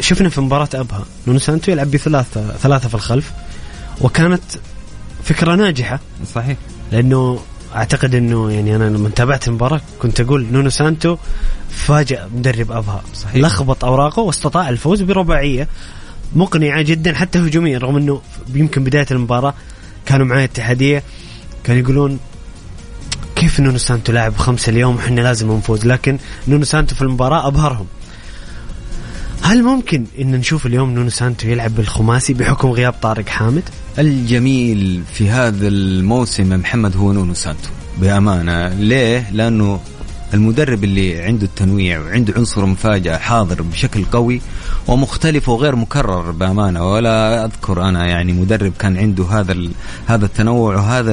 [0.00, 3.32] شفنا في مباراة أبها نونو سانتو يلعب بثلاثة ثلاثة في الخلف
[4.00, 4.42] وكانت
[5.24, 6.00] فكرة ناجحة.
[6.34, 6.56] صحيح.
[6.92, 7.38] لأنه
[7.74, 11.16] أعتقد إنه يعني أنا لما تابعت المباراة كنت أقول نونو سانتو
[11.70, 13.02] فاجأ مدرب أبها.
[13.14, 13.36] صحيح.
[13.36, 15.68] لخبط أوراقه واستطاع الفوز برباعية
[16.34, 18.20] مقنعة جدا حتى هجوميا رغم إنه
[18.54, 19.54] يمكن بداية المباراة
[20.06, 21.02] كانوا معايا اتحادية.
[21.66, 22.18] كانوا يقولون
[23.36, 27.86] كيف نونو سانتو لاعب خمسة اليوم وحنا لازم نفوز لكن نونو سانتو في المباراة أبهرهم
[29.42, 33.62] هل ممكن إن نشوف اليوم نونو سانتو يلعب بالخماسي بحكم غياب طارق حامد؟
[33.98, 39.80] الجميل في هذا الموسم محمد هو نونو سانتو بأمانة ليه؟ لأنه
[40.34, 44.40] المدرب اللي عنده التنويع وعنده عنصر مفاجأة حاضر بشكل قوي
[44.88, 49.56] ومختلف وغير مكرر بأمانة ولا أذكر أنا يعني مدرب كان عنده هذا
[50.06, 51.12] هذا التنوع وهذا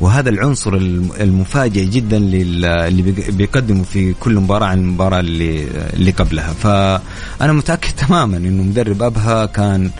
[0.00, 0.74] وهذا العنصر
[1.20, 6.52] المفاجئ جدا اللي بيقدمه في كل مباراة عن المباراة اللي اللي قبلها.
[6.52, 9.90] فأنا متأكد تماما إنه مدرب أبها كان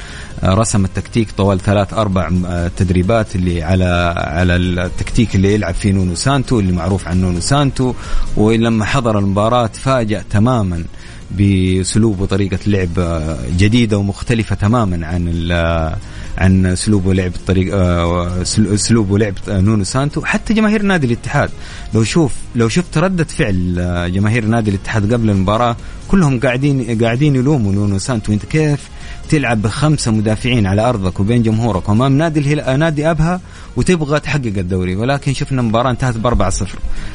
[0.45, 2.31] رسم التكتيك طوال ثلاث أربع
[2.77, 7.95] تدريبات اللي على على التكتيك اللي يلعب فيه نونو سانتو اللي معروف عن نونو سانتو.
[8.37, 10.85] ولما حضر المباراة تفاجأ تماما
[11.31, 12.91] باسلوب وطريقه لعب
[13.59, 15.53] جديدة ومختلفة تماما عن
[16.39, 17.75] عن اسلوب ولعب الطريق
[18.73, 20.25] اسلوب ولعب نونو سانتو.
[20.25, 21.51] حتى جماهير نادي الاتحاد
[21.95, 23.75] لو شوف لو شفت ردة فعل
[24.15, 25.77] جماهير نادي الاتحاد قبل المباراة
[26.09, 28.33] كلهم قاعدين قاعدين يلوموا نونو سانتو.
[28.33, 28.89] انت كيف
[29.29, 33.41] تلعب بخمسة مدافعين على أرضك وبين جمهورك وأمام نادي الهلال نادي أبها
[33.77, 34.97] وتبغى تحقق الدوري.
[34.97, 36.67] ولكن شفنا مباراه انتهت ب 4-0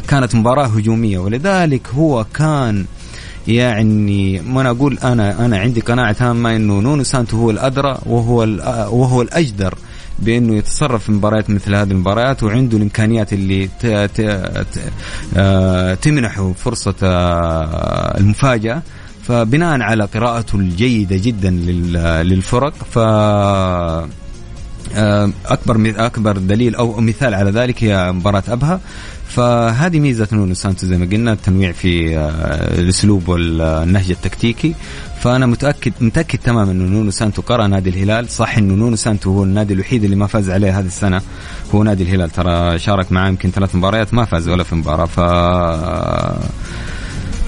[0.07, 2.85] كانت مباراة هجومية ولذلك هو كان
[3.47, 8.37] يعني ما أنا أقول أنا أنا عندي قناعة تامة إنه نونو سانتو هو الأدرى وهو
[8.91, 9.75] وهو الأجدر
[10.19, 13.69] بإنه يتصرف في مباريات مثل هذه المباريات وعنده الإمكانيات اللي
[15.37, 18.81] آه، تمنحه فرصة آه، المفاجأة.
[19.27, 21.49] فبناء على قراءته الجيدة جدا
[22.23, 22.99] للفرق ف
[24.95, 28.79] آه، أكبر أكبر دليل أو مثال على ذلك هي مباراة أبها.
[29.27, 34.75] فهذه ميزة نونو سانتو زي ما قلنا التنويع في آه، الأسلوب والنهج التكتيكي.
[35.19, 38.29] فأنا متأكد متأكد تماما إنه نونو سانتو قرأ نادي الهلال.
[38.29, 41.21] صح إنه نونو سانتو هو النادي الوحيد اللي ما فاز عليه هذه السنة.
[41.75, 45.05] هو نادي الهلال ترى شارك معاه يمكن ثلاث مباريات ما فاز ولا في مباراة.
[45.05, 45.19] ف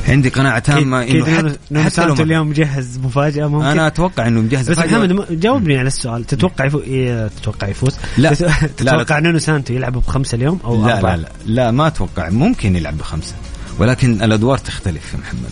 [0.08, 4.72] عندي قناعة تامة إنه حتى, حتى لو اليوم مجهز مفاجأة ممكن؟ أنا أتوقع إنه مجهز
[4.72, 6.26] بس محمد جاوبني على السؤال.
[6.26, 8.34] تتوقع يفوز إيه تتوقع يفوز؟ لا.
[8.78, 11.30] تتوقع نونو سانتو يلعب بخمسة اليوم أو لا أربعة؟ لا لا.
[11.46, 12.30] لا ما أتوقع.
[12.30, 13.34] ممكن يلعب بخمسة.
[13.80, 15.52] ولكن الأدوار تختلف يا محمد.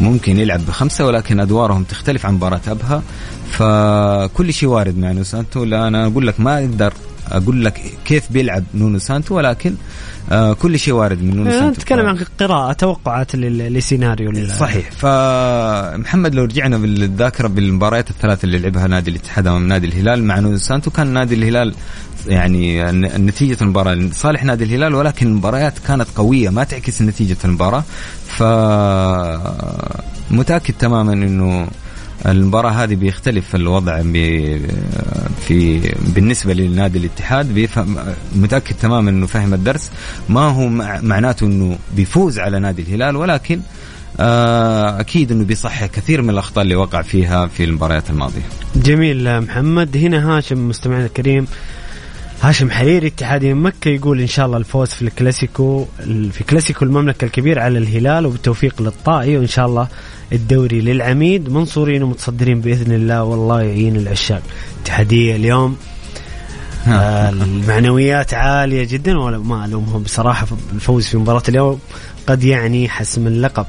[0.00, 3.02] ممكن يلعب بخمسة ولكن أدوارهم تختلف عن مباراة أبها.
[3.50, 5.64] فكل شيء وارد مع نونو سانتو.
[5.64, 6.92] لا أنا أقول لك ما أقدر
[7.30, 9.74] أقول لك كيف بيلعب نونو سانتو ولكن
[10.30, 11.80] آه كل شيء وارد من نونو سانتو.
[11.80, 14.90] نتكلم عن قراءة توقعات لسيناريو صحيح.
[14.90, 20.56] فمحمد لو رجعنا بالذاكرة بالمباريات الثلاث اللي لعبها نادي الاتحاد أمام نادي الهلال مع نونو
[20.56, 21.74] سانتو كان نادي الهلال
[22.26, 23.94] يعني نتيجة المباراة.
[23.94, 27.84] لصالح نادي الهلال ولكن المباريات كانت قوية ما تعكس نتيجة المباراة.
[28.26, 28.42] ف
[30.30, 31.68] متأكد تماما إنه
[32.26, 34.02] المباراة هذه بيختلف الوضع
[35.40, 35.80] في
[36.14, 37.54] بالنسبة لنادي الاتحاد.
[37.54, 37.96] بيفهم
[38.36, 39.90] متأكد تماما إنه فهم الدرس.
[40.28, 40.68] ما هو
[41.02, 43.60] معناته إنه بيفوز على نادي الهلال ولكن
[44.20, 48.42] آه، أكيد إنه بيصحح كثير من الأخطاء اللي وقع فيها في المباريات الماضية.
[48.76, 49.96] جميل محمد.
[49.96, 51.46] هنا هاشم مستمعنا الكريم.
[52.42, 55.86] هاشم حريري اتحادي مكة يقول إن شاء الله الفوز في الكلاسيكو
[56.32, 59.88] في كلاسيكو المملكة الكبير على الهلال وبالتوفيق للطائي وإن شاء الله
[60.32, 64.42] الدوري للعميد منصورين ومتصدرين بإذن الله والله يعين العشاق.
[64.82, 65.76] اتحادية اليوم.
[66.88, 70.46] آه المعنويات عالية جدا ولا ما ألومهم بصراحة.
[70.72, 71.78] الفوز في مباراة اليوم
[72.26, 73.66] قد يعني حسم اللقب.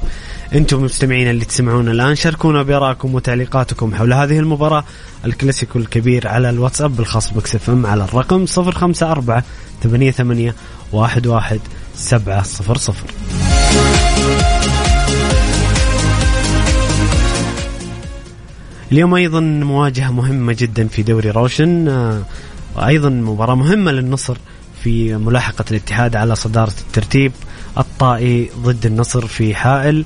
[0.54, 4.84] أنتم مستمعين اللي تسمعون الآن شاركونا بارائكم وتعليقاتكم حول هذه المباراة.
[5.24, 9.42] الكلاسيكو الكبير على الواتساب الخاص بكسف إم على الرقم 054
[9.82, 10.52] 88
[10.94, 11.58] 11
[11.94, 13.51] 700
[18.92, 21.88] اليوم أيضا مواجهة مهمة جدا في دوري روشن.
[21.88, 22.22] آه،
[22.76, 24.36] وأيضا مباراة مهمة للنصر
[24.82, 27.32] في ملاحقة الاتحاد على صدارة الترتيب
[27.78, 30.04] الطائي ضد النصر في حائل.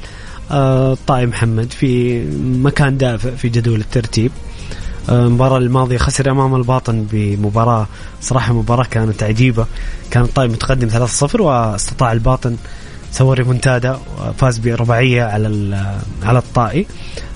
[0.50, 4.30] آه، الطائي محمد في مكان دافئ في جدول الترتيب.
[5.08, 7.86] آه، المباراة الماضية خسر أمام الباطن بمباراة
[8.20, 9.66] صراحة مباراة كانت عجيبة.
[10.10, 12.56] كان الطائي متقدم 3-0 واستطاع الباطن
[13.16, 15.76] سوى ريمونتادا وفاز برباعية على
[16.22, 16.86] على الطائي.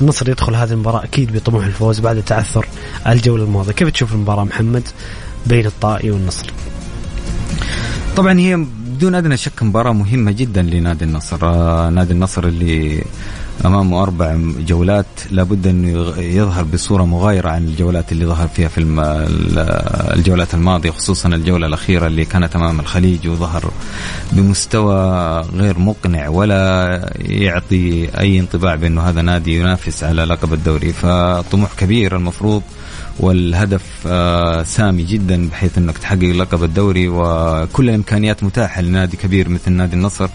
[0.00, 2.66] النصر يدخل هذه المباراة أكيد بطموح الفوز بعد تعثر
[3.06, 3.72] الجولة الماضية.
[3.72, 4.82] كيف تشوف المباراة محمد
[5.46, 6.52] بين الطائي والنصر؟
[8.16, 11.38] طبعا هي بدون أدنى شك مباراة مهمة جدا لنادي النصر.
[11.42, 13.04] آه نادي النصر اللي
[13.64, 18.80] امامه أربع جولات لابد انه يظهر بصورة مغايرة عن الجولات اللي ظهر فيها في
[20.16, 23.70] الجولات الماضية خصوصا الجولة الأخيرة اللي كانت أمام الخليج وظهر
[24.32, 24.94] بمستوى
[25.40, 30.92] غير مقنع ولا يعطي أي انطباع بأنه هذا نادي ينافس على لقب الدوري.
[30.92, 32.62] فطموح كبير المفروض
[33.20, 39.72] والهدف آه، سامي جدا بحيث إنك تحقق لقب الدوري وكل الإمكانيات متاحة لنادي كبير مثل
[39.72, 40.28] نادي النصر.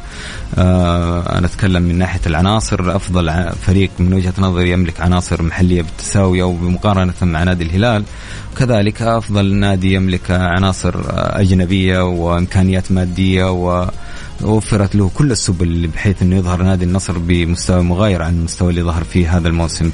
[0.57, 2.95] آه، أنا أتكلم من ناحية العناصر.
[2.95, 8.03] أفضل فريق من وجهة نظري يملك عناصر محلية بالتساوي أو بمقارنة مع نادي الهلال.
[8.57, 13.89] كذلك أفضل نادي يملك عناصر آه، أجنبية وإمكانيات مادية و
[14.41, 19.03] وفرت له كل السبل بحيث إنه يظهر نادي النصر بمستوى مغاير عن المستوى اللي ظهر
[19.03, 19.89] فيه هذا الموسم.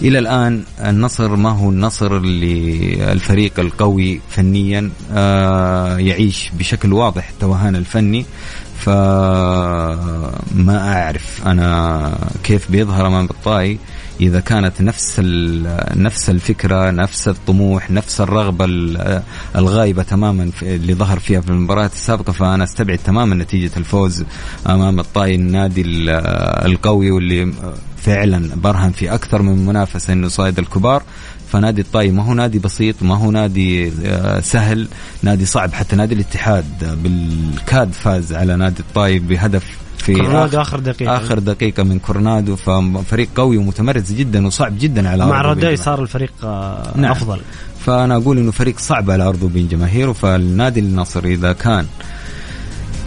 [0.00, 7.76] فالى الآن النصر ما هو النصر اللي الفريق القوي فنيا آه، يعيش بشكل واضح التوهان
[7.76, 8.26] الفني.
[8.78, 10.32] فما
[10.68, 13.78] أعرف أنا كيف بيظهر أمام الطائي.
[14.20, 15.20] إذا كانت نفس
[15.96, 18.64] نفس الفكرة نفس الطموح نفس الرغبة
[19.56, 24.24] الغايبة تماما اللي ظهر فيها في المباريات السابقة فأنا أستبعد تماما نتيجة الفوز
[24.66, 25.82] أمام الطائي النادي
[26.66, 27.52] القوي واللي
[27.96, 31.02] فعلا برهن في أكثر من منافسة إنه صايد الكبار.
[31.52, 34.88] فنادي الطائي ما هو نادي بسيط ما هو نادي آه، سهل
[35.22, 35.72] نادي صعب.
[35.72, 41.16] حتى نادي الاتحاد بالكاد فاز على نادي الطائي بهدف في كورنادو اخر دقيقة.
[41.16, 46.32] آخر دقيقة من كورنادو ففريق قوي ومتمرس جدا وصعب جدا على مع رودي صار الفريق
[46.44, 47.10] آه، نعم.
[47.10, 47.40] أفضل.
[47.86, 51.86] فأنا أقول إنه فريق صعب على ارضه بين جماهيره فالنادي النصر إذا كان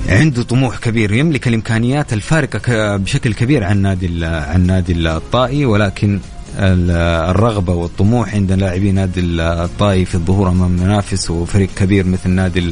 [0.10, 6.20] عنده طموح كبير يملك الإمكانيات الفارقة بشكل كبير عن نادي عن نادي الطائي ولكن
[6.60, 12.72] الرغبة والطموح عند لاعبي نادي الطائي في الظهور أمام منافس وفريق كبير مثل نادي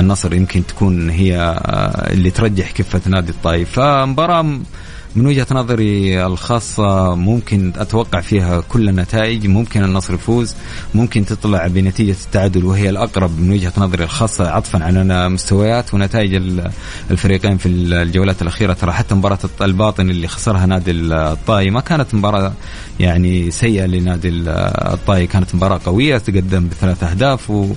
[0.00, 1.60] النصر يمكن تكون هي
[2.10, 4.58] اللي ترجح كفة نادي الطائي فمباراة
[5.18, 10.54] من وجهة نظري الخاصة ممكن أتوقع فيها كل النتائج ممكن النصر يفوز
[10.94, 14.50] ممكن تطلع بنتيجة التعادل وهي الأقرب من وجهة نظري الخاصة.
[14.50, 16.42] عطفا على مستويات ونتائج
[17.10, 18.72] الفريقين في الجولات الأخيرة.
[18.72, 22.52] ترى حتى مباراة الباطن اللي خسرها نادي الطائي ما كانت مباراة
[23.00, 25.26] يعني سيئة لنادي الطائي.
[25.26, 27.72] كانت مباراة قوية تقدم بثلاث أهداف و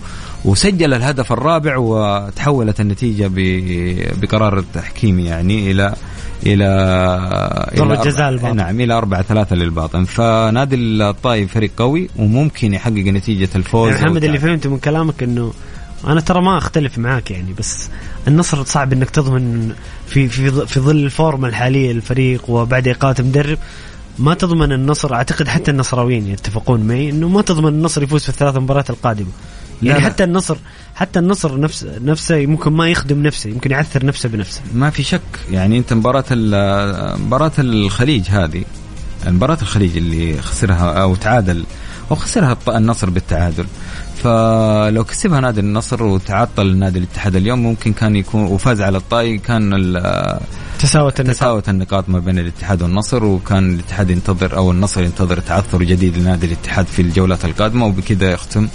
[0.46, 3.32] وسجل الهدف الرابع وتحولت النتيجة
[4.22, 5.94] بقرار التحكيمي يعني إلى
[6.46, 6.68] إلى
[7.78, 8.56] ضربة جزاء الباطن.
[8.56, 10.04] نعم إلى 4 3 للباطن.
[10.04, 15.54] فنادي الطائف فريق قوي وممكن يحقق نتيجة الفوز يعني محمد اللي فهمته من كلامك إنه
[16.08, 17.90] أنا ترى ما أختلف معاك يعني بس
[18.28, 19.74] النصر صعب إنك تضمن
[20.08, 23.58] في في في ظل الفورمة الحالية للفريق وبعد إقالة مدرب
[24.20, 28.56] ما تضمن النصر أعتقد حتى النصراويين يتفقون معي إنه ما تضمن النصر يفوز في الثلاث
[28.58, 29.30] مباريات القادمة.
[29.84, 30.06] يعني لا.
[30.06, 30.58] حتى النصر
[30.96, 34.62] حتى النصر نفس نفسه ممكن ما يخدم نفسه يمكن يعثر نفسه بنفسه.
[34.74, 35.22] ما في شك.
[35.52, 36.26] يعني انت مباراة
[37.18, 38.64] مباراة الخليج هذه
[39.28, 41.64] مباراة الخليج اللي خسرها أو تعادل
[42.12, 43.66] وخسرها النصر بالتعادل.
[44.24, 49.72] فلو كسبها نادي النصر وتعطل نادي الاتحاد اليوم ممكن كان يكون وفاز على الطائي كان
[50.80, 51.36] تساوت النقاط.
[51.36, 56.46] تساوت النقاط ما بين الاتحاد والنصر وكان الاتحاد ينتظر أو النصر ينتظر تعثر جديد لنادي
[56.46, 58.68] الاتحاد في الجولات القادمة وبكذا يختم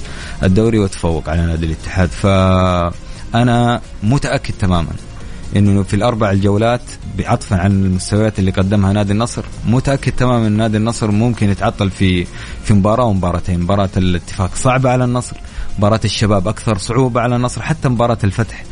[0.43, 2.09] الدوري ويتفوق على نادي الاتحاد.
[2.09, 4.91] فأنا متأكد تماما
[5.57, 6.81] إنه في الأربع الجولات
[7.19, 9.45] بعطفا عن المستويات اللي قدمها نادي النصر.
[9.67, 12.27] متأكد تماما إن نادي النصر ممكن يتعطل في
[12.65, 13.61] في مباراة ومباراتين.
[13.61, 15.37] مباراة الاتفاق صعبة على النصر
[15.79, 18.65] مباراة الشباب أكثر صعوبة على النصر حتى مباراة الفتح.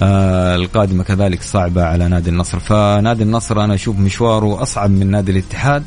[0.00, 2.58] القادمة كذلك صعبة على نادي النصر.
[2.58, 5.82] فنادي النصر أنا أشوف مشواره أصعب من نادي الاتحاد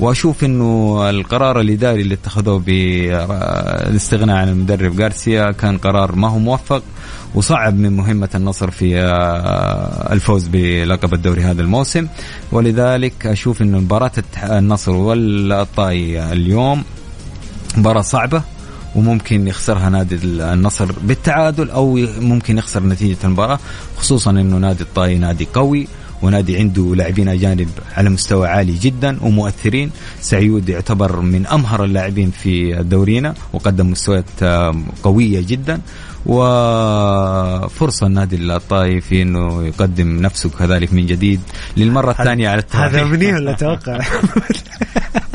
[0.00, 6.82] وأشوف أنه القرار الإداري اللي اتخذوه بالاستغناء عن المدرب غارسيا كان قرار ما هو موفق
[7.34, 12.06] وصعب من مهمة النصر في آه، الفوز بلقب الدوري هذا الموسم.
[12.52, 16.84] ولذلك أشوف أن مباراة النصر والطائي اليوم
[17.76, 18.42] مباراة صعبة
[18.96, 23.58] وممكن يخسرها نادي النصر بالتعادل أو ممكن يخسر نتيجة المباراة
[23.96, 25.88] خصوصا إنه نادي الطائي نادي قوي
[26.22, 29.90] ونادي عنده لاعبين أجانب على مستوى عالي جدا ومؤثرين.
[30.20, 34.44] سعيود يعتبر من أمهر اللاعبين في دورينا وقدم مستويات
[35.02, 35.80] قوية جدا.
[36.26, 41.40] وفرصة النادي الطائي في إنه يقدم نفسه كذلك من جديد
[41.76, 43.98] للمرة الثانية على التوقع هذا مني ولا توقع؟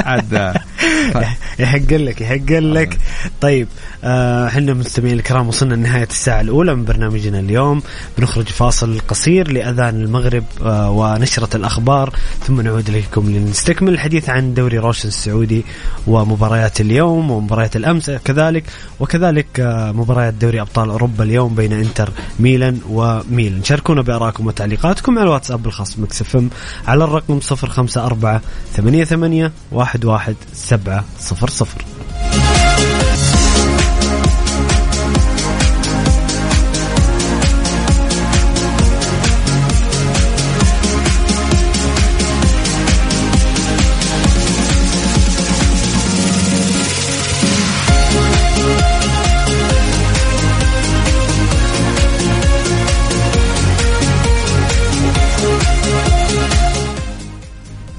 [0.06, 0.54] عاد.
[1.60, 2.98] يحق لك يحق لك.
[3.42, 3.68] طيب
[4.04, 7.82] آه، إحنا مستمعين الكرام وصلنا لنهاية الساعة الأولى من برنامجنا اليوم.
[8.18, 12.14] بنخرج فاصل قصير لأذان المغرب آه، ونشرة الأخبار.
[12.48, 15.66] ثم نعود إليكم لنستكمل الحديث عن دوري روشن السعودي
[16.08, 18.64] ومباريات اليوم ومباريات الأمس كذلك
[19.00, 22.10] وكذلك آه، مباريات دوري أبطال أوروبا اليوم بين إنتر
[22.40, 23.64] ميلان وميلان.
[23.64, 26.50] شاركونا بآرائكم وتعليقاتكم على الواتساب الخاص Mix FM
[26.88, 28.42] على الرقم 054
[28.76, 31.91] 88 11700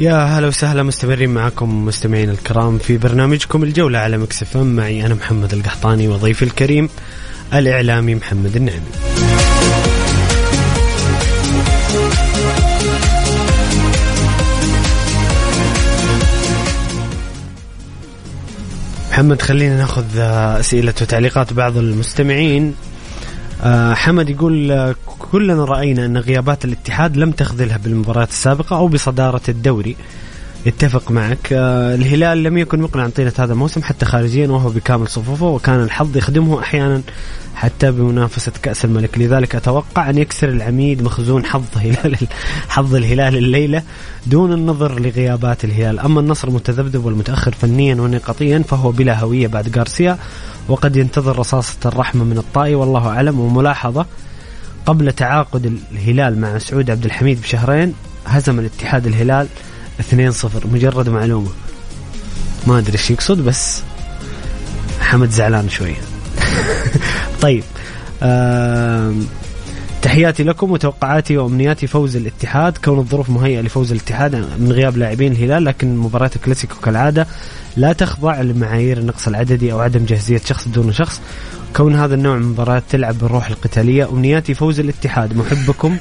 [0.02, 5.52] يا هلا وسهلا مستمرين معكم مستمعين الكرام في برنامجكم الجولة على مكسف معي أنا محمد
[5.52, 6.88] القحطاني وضيفي الكريم
[7.54, 8.80] الإعلامي محمد النعمي.
[19.10, 20.04] محمد خلينا ناخذ
[20.60, 22.74] أسئلة وتعليقات بعض المستمعين.
[23.64, 29.40] آه، حمد يقول آه، كلنا رأينا أن غيابات الاتحاد لم تخذلها بالمباريات السابقة أو بصدارة
[29.48, 29.96] الدوري.
[30.66, 31.52] يتفق معك.
[31.52, 36.16] آه، الهلال لم يكن مقنعا طيلة هذا الموسم حتى خارجيا وهو بكامل صفوفه وكان الحظ
[36.16, 37.02] يخدمه أحيانا
[37.54, 39.18] حتى بمنافسة كأس الملك.
[39.18, 42.16] لذلك أتوقع أن يكسر العميد مخزون حظ هلال
[42.68, 43.82] حظ الهلال الليلة
[44.26, 46.00] دون النظر لغيابات الهلال.
[46.00, 50.18] أما النصر متذبذب والمتأخر فنيا ونقطيا فهو بلا هوية بعد غارسيا.
[50.72, 53.40] وقد ينتظر رصاصة الرحمة من الطائي والله أعلم.
[53.40, 54.06] وملاحظة
[54.86, 57.94] قبل تعاقد الهلال مع سعود عبد الحميد بشهرين
[58.26, 59.48] هزم الاتحاد الهلال
[60.00, 60.14] 2-0
[60.72, 61.48] مجرد معلومة.
[62.66, 63.82] ما أدري إيش يقصد بس
[65.00, 66.00] حمد زعلان شوية
[67.42, 67.64] طيب
[70.02, 72.78] تحياتي لكم وتوقعاتي وأمنياتي فوز الاتحاد.
[72.84, 77.26] كون الظروف مهيئة لفوز الاتحاد من غياب لاعبين الهلال لكن مباراة الكلاسيكو كالعادة
[77.76, 81.20] لا تخضع لمعايير النقص العددي أو عدم جاهزية شخص دون شخص.
[81.76, 84.08] كون هذا النوع من المباريات تلعب بالروح القتالية.
[84.08, 85.36] امنياتي فوز الاتحاد.
[85.36, 85.96] محبكم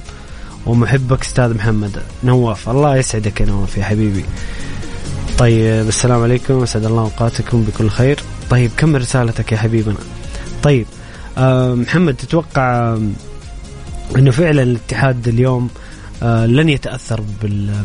[0.66, 2.70] ومحبك أستاذ محمد نواف.
[2.70, 4.26] الله يسعدك يا نواف يا حبيبي.
[5.38, 6.64] طيب السلام عليكم.
[6.64, 8.20] أسعد الله أوقاتكم بكل خير.
[8.50, 9.98] طيب كمل رسالتك يا حبيبنا؟
[10.64, 10.86] طيب
[11.38, 12.98] آه محمد تتوقع
[14.18, 15.70] إنه فعلا الاتحاد اليوم
[16.24, 17.24] آه لن يتأثر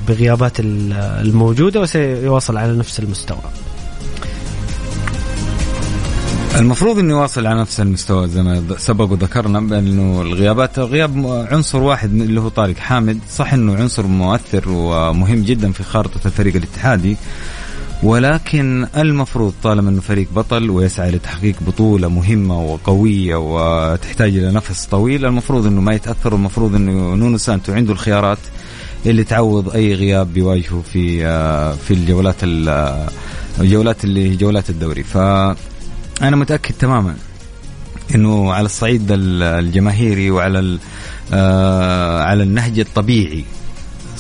[0.09, 3.39] بغيابات الموجودة وسيواصل على نفس المستوى؟
[6.57, 12.11] المفروض انه يواصل على نفس المستوى زي ما سبق وذكرنا بأنه الغيابات غياب عنصر واحد
[12.11, 13.19] اللي هو طارق حامد.
[13.31, 17.17] صح إنه عنصر مؤثر ومهم جدا في خارطة الفريق الاتحادي
[18.03, 25.25] ولكن المفروض طالما إنه فريق بطل ويسعى لتحقيق بطولة مهمة وقوية وتحتاج إلى نفس طويل
[25.27, 28.39] المفروض إنه ما يتأثر والمفروض إنه نونو سانتو عنده الخيارات
[29.07, 31.19] اللي تعوض أي غياب بيواجهه في
[31.77, 32.37] في الجولات
[33.61, 35.03] الجولات اللي جولات الدوري.
[35.03, 35.19] ف
[36.23, 37.17] أنا متأكد تماما
[38.15, 40.79] إنه على الصعيد الجماهيري وعلى
[41.33, 43.45] آه، على النهج الطبيعي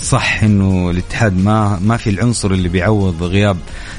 [0.02, 3.56] صح إنه الاتحاد ما ما في العنصر اللي بيعوض غياب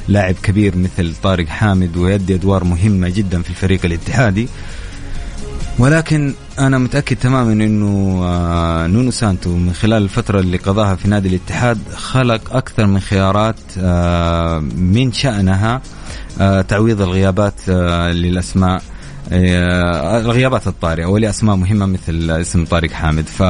[0.08, 4.48] لاعب كبير مثل طارق حامد ويؤدي أدوار مهمة جدا في الفريق الاتحادي.
[5.80, 11.28] ولكن أنا متأكد تماما إنه آه، نونو سانتو من خلال الفترة اللي قضاها في نادي
[11.30, 15.82] الاتحاد خلق أكثر من خيارات آه، من شأنها
[16.40, 18.82] آه، تعويض الغيابات للأسماء
[19.32, 23.26] الغيابات الطارئة ولأسماء مهمة مثل اسم طارق حامد.
[23.28, 23.44] ف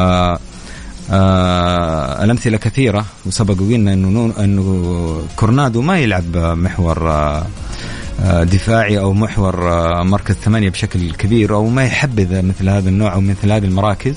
[1.12, 7.46] آه الأمثلة كثيرة وسبق وقلنا إنه إنه كورنادو ما يلعب محور آه
[8.26, 13.22] دفاعي أو محور آه، مركز ثمانية بشكل كبير أو ما يحبذ مثل هذا النوع أو
[13.22, 14.16] مثل هذه المراكز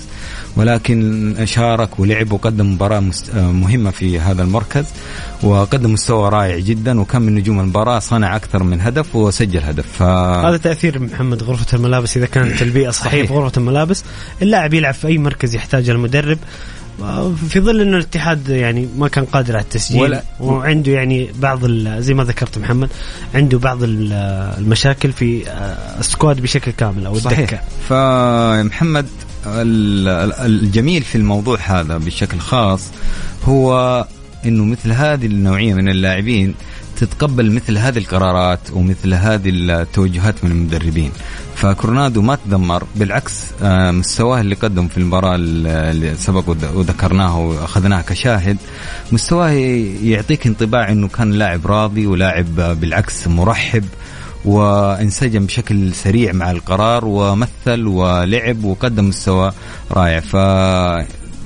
[0.57, 3.03] ولكن شارك ولعب وقدم مباراة
[3.34, 4.84] آه، مهمة في هذا المركز
[5.42, 9.86] وقدم مستوى رائع جدا وكان من نجوم المباراة صنع أكثر من هدف وسجل هدف.
[9.98, 10.03] ف...
[10.03, 14.05] هذا تأثير محمد غرفة الملابس إذا كانت البيئة صحيحة في غرفة الملابس
[14.42, 16.38] اللاعب يلعب في أي مركز يحتاج المدرب.
[17.48, 22.14] في ظل إنه الاتحاد يعني ما كان قادر على التسجيل ولا وعنده يعني بعض زي
[22.14, 22.88] ما ذكرت محمد
[23.34, 25.42] عنده بعض المشاكل في
[25.98, 27.38] السكواد بشكل كامل أو صحيح.
[27.38, 29.07] الدكة فمحمد
[29.46, 32.88] الجميل في الموضوع هذا بشكل خاص
[33.44, 34.07] هو
[34.46, 36.55] إنه مثل هذه النوعية من اللاعبين
[36.96, 41.12] تتقبل مثل هذه القرارات ومثل هذه التوجهات من المدربين
[41.61, 48.57] فكورنادو ما تدمر بالعكس آه، مستواه اللي قدم في المباراة اللي سبق وذكرناه وأخذناه كشاهد
[49.13, 49.51] مستواه
[50.03, 53.85] يعطيك انطباع أنه كان لاعب راضي ولاعب بالعكس مرحب
[54.45, 59.53] وانسجم بشكل سريع مع القرار ومثل ولعب وقدم مستوى
[59.91, 60.21] رائع.
[60.21, 60.37] ف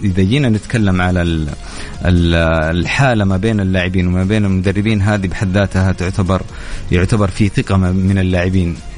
[0.04, 1.46] إذا جينا نتكلم على
[2.04, 6.42] الحالة ما بين اللاعبين وما بين المدربين هذه بحد ذاتها تعتبر
[6.92, 8.76] يعتبر في ثقة من اللاعبين.
[8.76, 8.93] آه،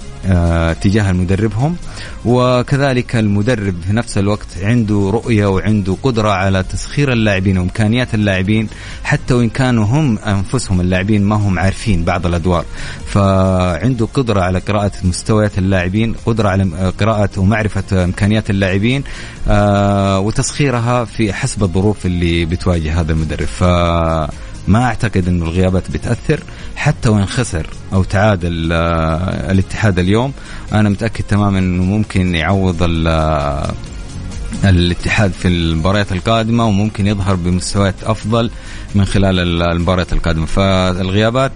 [0.80, 1.76] تجاه مدربهم
[2.24, 8.68] وكذلك المدرب في نفس الوقت عنده رؤية وعنده قدرة على تسخير اللاعبين وإمكانيات اللاعبين
[9.04, 12.64] حتى وإن كانوا هم أنفسهم اللاعبين ما هم عارفين بعض الأدوار.
[13.06, 19.02] فعنده قدرة على قراءة مستويات اللاعبين قدرة على قراءة ومعرفة إمكانيات اللاعبين
[19.48, 23.46] آه، وتسخيرها في حسب الظروف اللي بتواجه هذا المدرب.
[23.46, 23.64] ف
[24.68, 26.40] ما أعتقد انه الغيابات بتأثر.
[26.76, 30.32] حتى وإن خسر أو تعادل آه، الاتحاد اليوم
[30.72, 32.82] أنا متأكد تماما إنه ممكن يعوض
[34.64, 38.50] الاتحاد في المباريات القادمة وممكن يظهر بمستويات أفضل
[38.94, 40.46] من خلال المباريات القادمة.
[40.46, 41.52] فالغيابات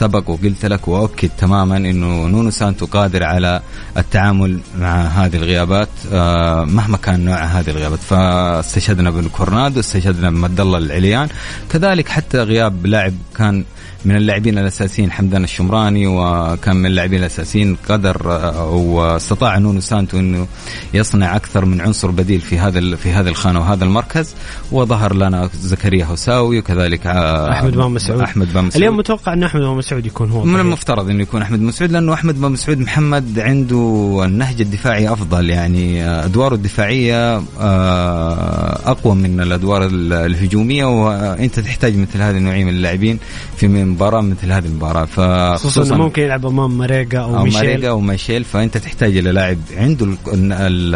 [0.00, 3.52] سبق وقلت لك وأؤكد تماما إنه نونو سانتو قادر على
[3.96, 7.98] التعامل مع هذه الغيابات آه، مهما كان نوع هذه الغيابات.
[7.98, 11.28] فاستشهدنا بكورنادو استشهدنا بمد الله العليان.
[11.70, 13.64] كذلك حتى غياب لاعب كان
[14.04, 18.26] من اللاعبين الأساسيين حمدان الشمراني وكان من اللاعبين الأساسيين قدر
[18.70, 20.46] واستطاع نونو سانتو إنه
[20.94, 24.34] يصنع أكثر من عنصر بديل في هذا في هذه الخانة وهذا المركز.
[24.72, 28.20] وظهر لنا زكريا هوساوي وكذلك أحمد بن مسعود.
[28.20, 28.76] أحمد بن مسعود.
[28.76, 32.14] اليوم متوقع أن أحمد بن مسعود يكون هو من المفترض إنه يكون أحمد مسعود لأنه
[32.14, 35.50] أحمد بن مسعود محمد عنده النهج الدفاعي أفضل.
[35.50, 43.18] يعني أدواره الدفاعية آه، أقوى من الأدوار الهجومية وأنت تحتاج مثل هذه النوعية من اللاعبين
[43.56, 45.04] في مباراة مثل هذه المباراة.
[45.04, 47.60] فخصوصا ممكن يلعب أمام ماريجا أو, أو ميشيل.
[47.60, 50.94] ماريجا أو ميشيل فأنت تحتاج إلى لاعب عنده ال ال ال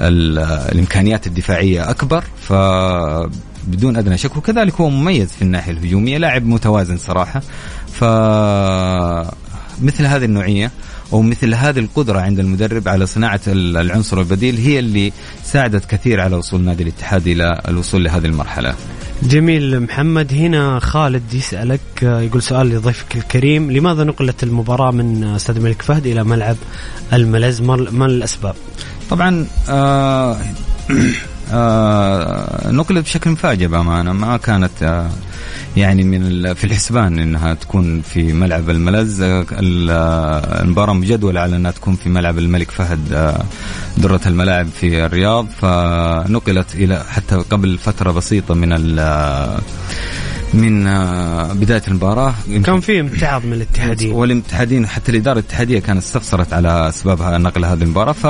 [0.00, 0.38] ال
[0.72, 2.52] الإمكانيات الدفاعية أكبر ف
[3.66, 4.36] بدون أدنى شك.
[4.36, 7.42] وكذلك هو مميز في الناحية الهجومية لاعب متوازن صراحة.
[7.92, 8.04] ف
[9.82, 10.70] مثل هذه النوعية
[11.12, 15.12] ومثل هذه القدرة عند المدرب على صناعة العنصر البديل هي اللي
[15.44, 18.74] ساعدت كثير على وصول نادي الاتحاد إلى الوصول لهذه المرحلة.
[19.22, 23.72] جميل محمد هنا خالد يسألك يقول سؤال لضيفك الكريم.
[23.72, 26.56] لماذا نقلت المباراة من استاد الملك فهد إلى ملعب
[27.12, 28.54] الملز؟ ما الأسباب؟
[29.10, 30.36] طبعا آه
[31.52, 34.12] آه نقلت بشكل مفاجئ بأمانة.
[34.12, 35.10] ما كانت آه
[35.76, 39.22] يعني من في الحسبان إنها تكون في ملعب الملز.
[39.22, 43.44] المباراة مجدوله على إنها تكون في ملعب الملك فهد آه،
[43.96, 45.46] درة الملاعب في الرياض.
[45.60, 48.68] فنقلت إلى حتى قبل فترة بسيطة من
[50.54, 52.34] من آه، بداية المباراة.
[52.64, 54.12] كان في امتعاض من الاتحادين.
[54.12, 58.12] والاتحادين حتى الإدارة الاتحادية كانت استفسرت على اسباب نقل هذه المباراة.
[58.12, 58.26] ف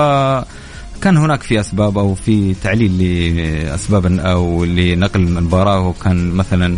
[1.02, 2.98] كان هناك في أسباب أو في تعليل
[3.36, 6.76] لأسباب أو لنقل المباراه وكان مثلا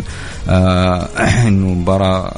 [0.49, 1.09] آه
[1.47, 2.31] إنه مباراة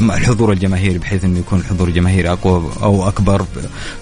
[0.00, 3.44] الحضور الجماهيري بحيث إنه يكون الحضور الجماهيري أقوى أو أكبر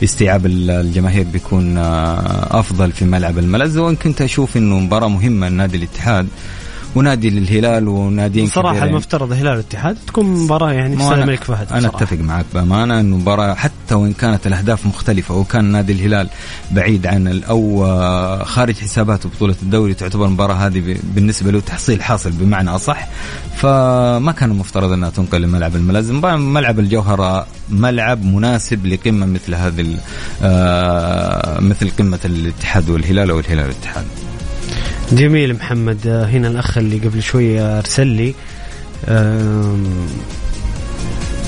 [0.05, 3.78] استيعاب الجماهير بيكون آه أفضل في ملعب الملز.
[3.78, 6.28] وإن كنت أشوف إنه مباراة مهمة لنادي الاتحاد
[6.97, 8.84] ونادي للهلال وناديين صراحة.
[8.84, 11.89] المفترض الهلال والاتحاد تكون مباراة يعني في الملك فهد أنا.
[11.89, 16.28] أتفق معك بأمانة إنه مباراة حتى وإن كانت الأهداف مختلفة وكان نادي الهلال
[16.70, 17.84] بعيد عن أو
[18.45, 23.09] خارج حساباته بطوله الدوري تعتبر المباراة هذه بالنسبة له تحصيل حاصل بمعنى أصح
[23.57, 26.20] فما كان المفترض أنها تنقل لملعب الملازم
[26.55, 29.97] ملعب الجوهرة ملعب مناسب لقمة مثل هذه
[30.43, 34.05] آه، مثل قمة الاتحاد والهلال أو الهلال والاتحاد
[35.12, 36.06] جميل محمد.
[36.06, 38.34] آه، هنا الأخ اللي قبل شوية أرسل لي.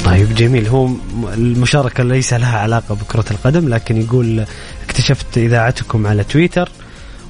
[0.04, 0.66] طيب جميل.
[0.66, 0.88] هو
[1.34, 4.44] المشاركة ليس لها علاقة بكرة القدم لكن يقول
[4.84, 6.68] اكتشفت إذاعتكم على تويتر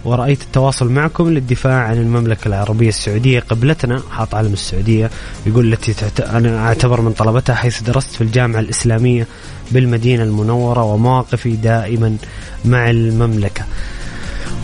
[0.05, 5.11] ورأيت التواصل معكم للدفاع عن المملكة العربية السعودية قبلتنا حاط علم السعودية
[5.47, 6.21] يقول التي تعت...
[6.21, 9.27] أنا أعتبر من طلبتها حيث درست في الجامعة الإسلامية
[9.71, 12.17] بالمدينة المنورة ومواقفي دائما
[12.65, 13.65] مع المملكة.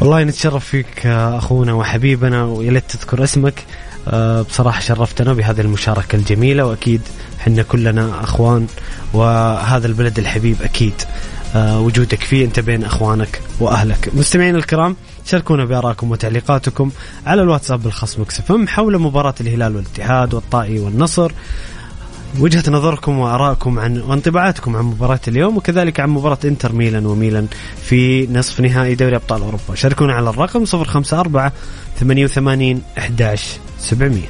[0.01, 3.65] والله نتشرف فيك آه، أخونا وحبيبنا ويا ليت تذكر اسمك.
[4.09, 7.01] آه، بصراحة شرفتنا بهذه المشاركة الجميلة وأكيد
[7.39, 8.67] حنا كلنا أخوان
[9.15, 10.95] وهذا البلد الحبيب أكيد.
[11.55, 14.11] آه، وجودك فيه أنت بين أخوانك وأهلك.
[14.15, 16.91] مستمعين الكرام شاركونا بآرائكم وتعليقاتكم
[17.27, 21.33] على الواتساب الخاص مكسفم حول مباراة الهلال والاتحاد والطائي والنصر.
[22.41, 27.47] وجهة نظركم وآرائكم عن وانطباعاتكم عن مباراة اليوم وكذلك عن مباراة إنتر ميلان وميلان
[27.83, 29.75] في نصف نهائي دوري أبطال أوروبا.
[29.75, 31.51] شاركونا على الرقم 054
[32.01, 34.23] 88 11 700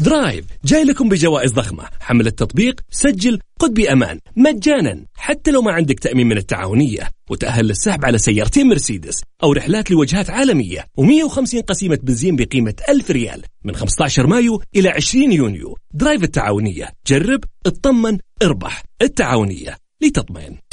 [0.00, 1.84] Drive جاي لكم بجوائز ضخمة.
[2.00, 4.18] حمل التطبيق سجل قد بأمان.
[4.36, 5.04] مجانا.
[5.14, 7.08] حتى لو ما عندك تأمين من التعاونية.
[7.30, 9.22] وتأهل للسحب على سيارتين مرسيدس.
[9.42, 10.86] أو رحلات لوجهات عالمية.
[11.00, 13.42] و150 قسيمة بنزين بقيمة 1000 ريال.
[13.64, 15.76] من 15 مايو إلى 20 يونيو.
[15.94, 16.88] Drive التعاونية.
[17.06, 18.82] جرب اطمن اربح.
[19.02, 19.76] التعاونية.
[20.02, 20.69] لتطمئن.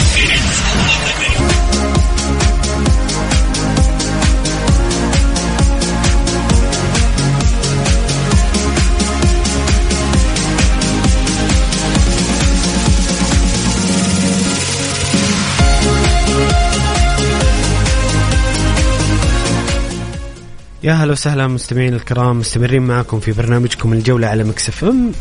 [20.88, 25.11] يا هلا وسهلا مستمعين الكرام مستمرين معكم في برنامجكم الجولة على Mix FM.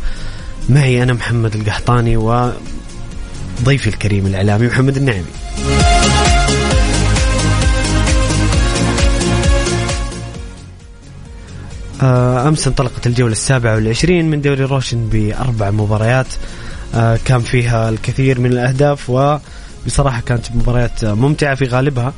[0.69, 5.25] معي أنا محمد القحطاني وضيفي الكريم الإعلامي محمد النعمي.
[12.01, 16.27] آه، أمس انطلقت الجولة السابعة والعشرين من دوري روشن بأربع مباريات.
[16.95, 22.13] آه، كان فيها الكثير من الأهداف وبصراحة كانت مباريات ممتعة في غالبها.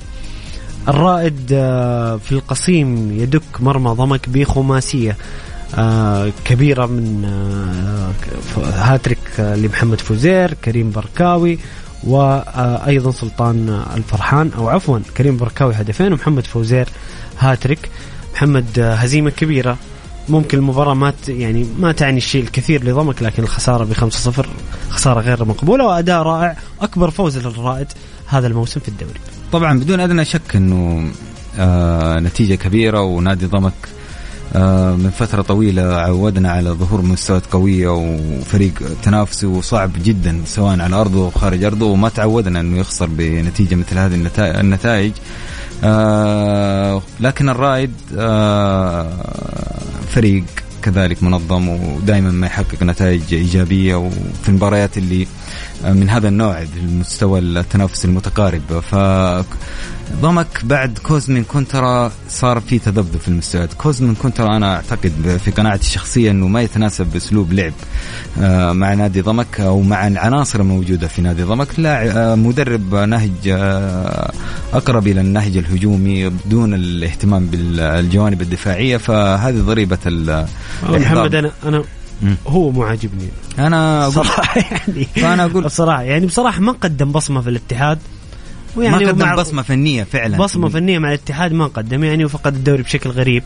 [0.89, 5.17] الرائد آه، في القصيم يدك مرمى ضمك بخماسية
[5.75, 8.11] آه، كبيرة من آه،
[8.63, 11.59] هاتريك لمحمد فوزير كريم بركاوي
[12.03, 16.89] وأيضا سلطان الفرحان أو عفوا كريم بركاوي هدفين ومحمد فوزير
[17.39, 17.89] هاتريك.
[18.33, 19.77] محمد هزيمة كبيرة.
[20.29, 24.45] ممكن المباراة ما يعني ما تعني الشيء الكثير لضمك لكن الخسارة ب 5-0
[24.89, 27.87] خسارة غير مقبولة وأداء رائع أكبر فوز للرائد
[28.27, 29.19] هذا الموسم في الدوري.
[29.51, 31.11] طبعا بدون أدنى شك إنه
[31.59, 33.73] آه نتيجة كبيرة ونادي ضمك
[34.55, 38.73] آه من فترة طويلة عودنا على ظهور مستويات قوية وفريق
[39.03, 44.13] تنافسي وصعب جدا سواء على أرضه وخارج أرضه وما تعودنا إنه يخسر بنتيجة مثل هذه
[44.15, 45.11] النتا- النتائج.
[45.83, 49.09] آه لكن الرائد آه
[50.09, 50.43] فريق
[50.83, 55.27] كذلك منظم ودائما ما يحقق نتائج إيجابية وفي المباريات اللي
[55.84, 58.80] من هذا النوع المستوى التنافسي المتقارب.
[58.91, 58.95] ف
[60.21, 63.73] ضمك بعد كوزمين كونترا صار في تذبذب في المستويات.
[63.73, 67.73] كوزمين كونترا أنا أعتقد في قناعتي الشخصية أنه ما يتناسب بأسلوب لعب
[68.41, 71.67] آه، مع نادي ضمك أو مع العناصر الموجودة في نادي ضمك.
[71.77, 74.32] لا آه، مدرب نهج آه،
[74.73, 80.45] أقرب إلى النهج الهجومي بدون الاهتمام بالجوانب الدفاعية فهذه ضريبة ال-
[80.84, 81.84] محمد أنا أنا مم.
[82.47, 83.30] هو مو عاجبني.
[83.59, 85.05] أنا أقول صراحة يعني.
[85.05, 87.99] فأنا أقول- بصراحه يعني بصراحة ما قدم بصمة في الاتحاد.
[88.78, 90.38] ما قدم بصمة فنية فعلا.
[90.38, 93.43] بصمة فنية مع الاتحاد ما قدم يعني وفقد الدوري بشكل غريب.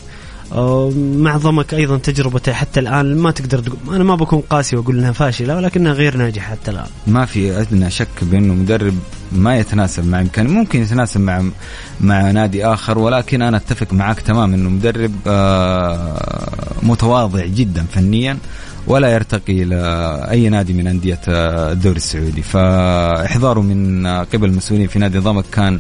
[1.18, 5.12] مع ضمك أيضا تجربته حتى الآن ما تقدر تقول أنا ما بكون قاسي وأقول إنها
[5.12, 6.88] فاشلة ولكنها غير ناجحة حتى الآن.
[7.08, 8.94] ما في أدنى شك بأنه مدرب
[9.32, 11.44] ما يتناسب مع امكانه ممكن يتناسب مع
[12.02, 18.38] مع نادي آخر ولكن أنا أتفق معك تماما إنه مدرب آه، متواضع جدا فنيا
[18.88, 19.76] ولا يرتقي إلى
[20.32, 22.42] أي نادي من أندية آه، الدوري السعودي.
[22.42, 25.80] فاحضاره من آه، قبل المسؤولين في نادي ضمك كان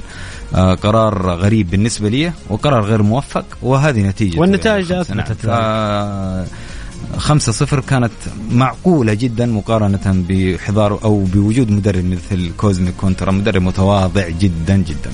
[0.56, 5.10] قرار غريب بالنسبة لي وقرار غير موفق وهذه نتيجة والنتائج سنوات.
[5.12, 6.64] أثبتت ف-
[7.18, 8.12] خمسة صفر كانت
[8.51, 15.12] معقولة جدا مقارنة باحضار أو بوجود مدرب مثل كوزمين كونترا مدرب متواضع جدا جدا.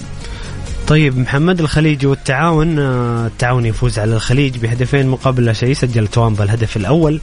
[0.88, 2.80] طيب محمد الخليج والتعاون.
[2.80, 7.22] آه، التعاون يفوز على الخليج بهدفين مقابل لا شيء سجل توامبا الهدف الأول.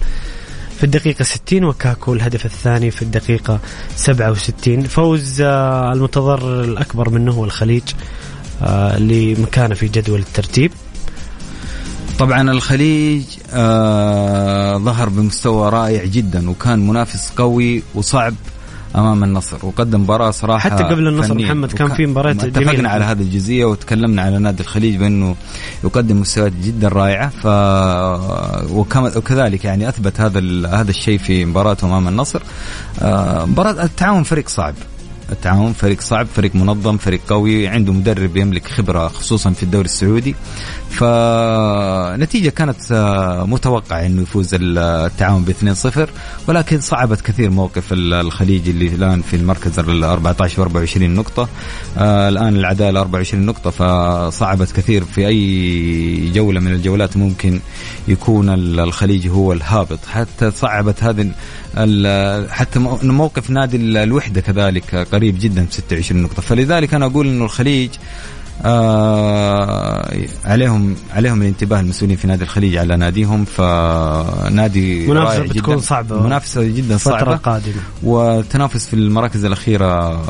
[0.76, 3.60] في الدقيقة 60 وكاكو الهدف الثاني في الدقيقة
[3.96, 7.82] 67 فوز آه، المتضرر الأكبر منه هو الخليج
[8.62, 10.72] آه، لمكانه في جدول الترتيب.
[12.18, 18.34] طبعا الخليج آه ظهر بمستوى رائع جدا وكان منافس قوي وصعب.
[18.96, 19.56] أمام النصر.
[19.62, 21.44] وقدم مباراة صراحة حتى قبل النصر فنية.
[21.44, 22.88] محمد كان في مباريات اتفقنا جميلة.
[22.88, 25.36] على هذه الجزئية وتكلمنا على نادي الخليج بأنه
[25.84, 27.28] يقدم مستويات جدا رائعة.
[27.28, 27.46] ف
[29.16, 30.66] وكذلك يعني أثبت هذا ال...
[30.66, 32.42] هذا الشيء في مباراته أمام النصر.
[33.02, 34.74] آه مباراة التعاون فريق صعب.
[35.32, 40.34] التعاون فريق صعب فريق منظم فريق قوي عنده مدرب يملك خبرة خصوصا في الدوري السعودي.
[40.90, 46.08] فنتيجة كانت آه، متوقع أنه يفوز التعاون ب 2-0
[46.48, 51.48] ولكن صعبت كثير موقف الخليج اللي الآن في المركز ال 14 و 24 نقطة.
[51.98, 57.60] آه، الآن العدالة 24 نقطة فصعبت كثير في أي جولة من الجولات ممكن
[58.08, 58.48] يكون
[58.80, 59.98] الخليج هو الهابط.
[60.06, 61.30] حتى صعبت هذه
[62.50, 66.42] حتى مو- موقف نادي ال- الوحدة كذلك قريب جدا ب 26 نقطة.
[66.42, 67.90] فلذلك أنا أقول إنه الخليج
[68.64, 75.84] آه عليهم عليهم الانتباه المسؤولين في نادي الخليج على ناديهم فنادي منافسة رائع بتكون جداً.
[75.84, 76.22] صعبة.
[76.22, 80.22] منافسة جدا صعبة قادمة والتنافس في المراكز الأخيرة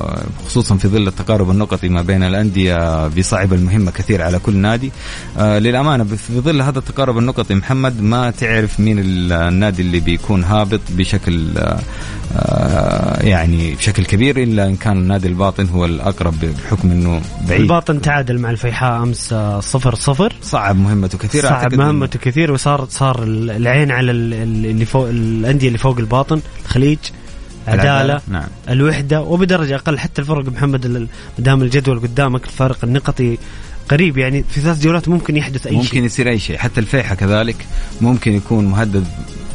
[0.46, 4.90] خصوصا في ظل التقارب النقطي ما بين الأندية بيصعب المهمة كثير على كل نادي
[5.38, 10.44] آه للأمانة في ظل هذا التقارب النقطي محمد ما تعرف مين ال- النادي اللي بيكون
[10.44, 11.78] هابط بشكل آه
[13.20, 17.60] يعني بشكل كبير إلا إن كان النادي الباطن هو الأقرب بحكم أنه بعيد.
[17.60, 20.32] الباطن تعادل مع الفيحاء أمس آه، صفر صفر.
[20.42, 21.42] صعب مهمته كثير.
[21.42, 26.40] صعب مهمته كثير وصار صار العين على ال- ال- اللي فوق الأندية اللي فوق الباطن
[26.64, 26.98] الخليج
[27.68, 28.44] عدالة نعم.
[28.70, 31.08] الوحدة وبدرجة أقل حتى الفرق محمد
[31.38, 33.38] دام الجدول قدامك الفارق النقطي
[33.88, 34.18] قريب.
[34.18, 36.04] يعني في ثلاث جولات ممكن يحدث أي ممكن شيء.
[36.04, 36.56] يصير أي شيء.
[36.58, 37.56] حتى الفيحة كذلك
[38.00, 39.04] ممكن يكون مهدد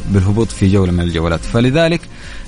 [0.09, 1.39] بالهبوط في جولة من الجولات.
[1.39, 2.01] فلذلك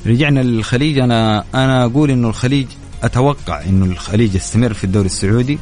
[0.05, 0.97] رجعنا للخليج.
[0.99, 2.65] أنا أنا أقول إنه الخليج
[3.03, 5.59] أتوقع إنه الخليج يستمر في الدوري السعودي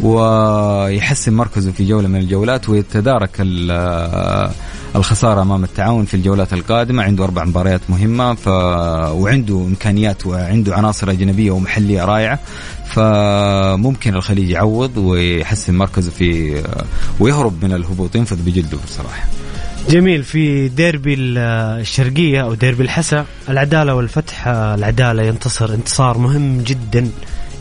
[0.00, 4.50] ويحسن مركزه في جولة من الجولات ويتدارك ال-
[4.96, 7.02] الخسارة أمام التعاون في الجولات القادمة.
[7.02, 8.48] عنده أربع مباريات مهمة ف...
[9.12, 12.38] وعنده إمكانيات وعنده عناصر أجنبية ومحلية رائعة.
[12.86, 16.62] فممكن الخليج يعوض ويحسن مركزه في
[17.20, 19.26] ويهرب من الهبوط ينفذ بجده بصراحه
[19.90, 21.38] جميل في ديربي ال-
[21.80, 27.10] الشرقية أو ديربي الحسا العدالة والفتح آه، العدالة ينتصر انتصار مهم جدا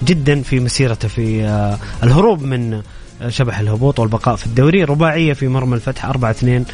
[0.06, 2.74] جدا في مسيرته في آه، الهروب من
[3.22, 6.66] آه، شبح الهبوط والبقاء في الدوري رباعية في مرمى الفتح 4 2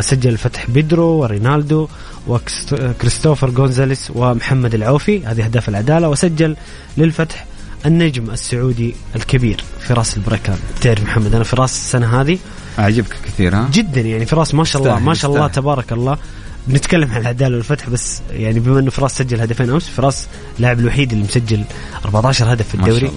[0.00, 1.88] سجل الفتح بيدرو ورينالدو
[2.28, 6.56] وكريستوفر جونزاليس ومحمد العوفي هذه أهداف العدالة وسجل
[6.98, 7.46] للفتح
[7.86, 10.58] النجم السعودي الكبير فراس البركان.
[10.80, 12.38] تعرف محمد أنا فراس السنة هذه
[12.78, 15.46] أعجبك كثير ها؟ جدا يعني فراس ما شاء الله ما شاء الله.
[15.46, 16.18] تبارك الله.
[16.66, 20.26] بنتكلم عن العداله والفتح بس يعني بما إنه فراس سجل هدفين أمس فراس
[20.56, 21.64] اللاعب الوحيد اللي مسجل
[22.04, 23.10] 14 هدف في الدوري.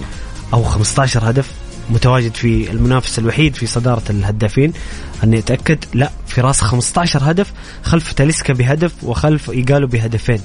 [0.52, 1.50] أو 15 هدف
[1.90, 4.72] متواجد في المنافس الوحيد في صدارة الهدافين.
[5.24, 7.52] أني أتأكد لا فراس 15 هدف
[7.82, 10.40] خلف تاليسكا بهدف وخلف إيجالو بهدفين.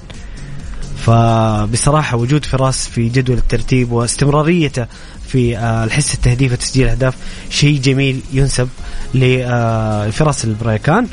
[1.08, 4.86] فبصراحة وجود فراس في جدول الترتيب واستمراريته
[5.28, 7.16] في آه، الحس التهديفي وتسجيل اهداف
[7.50, 8.70] شيء جميل ينسب
[9.14, 11.08] لفراس البريكان.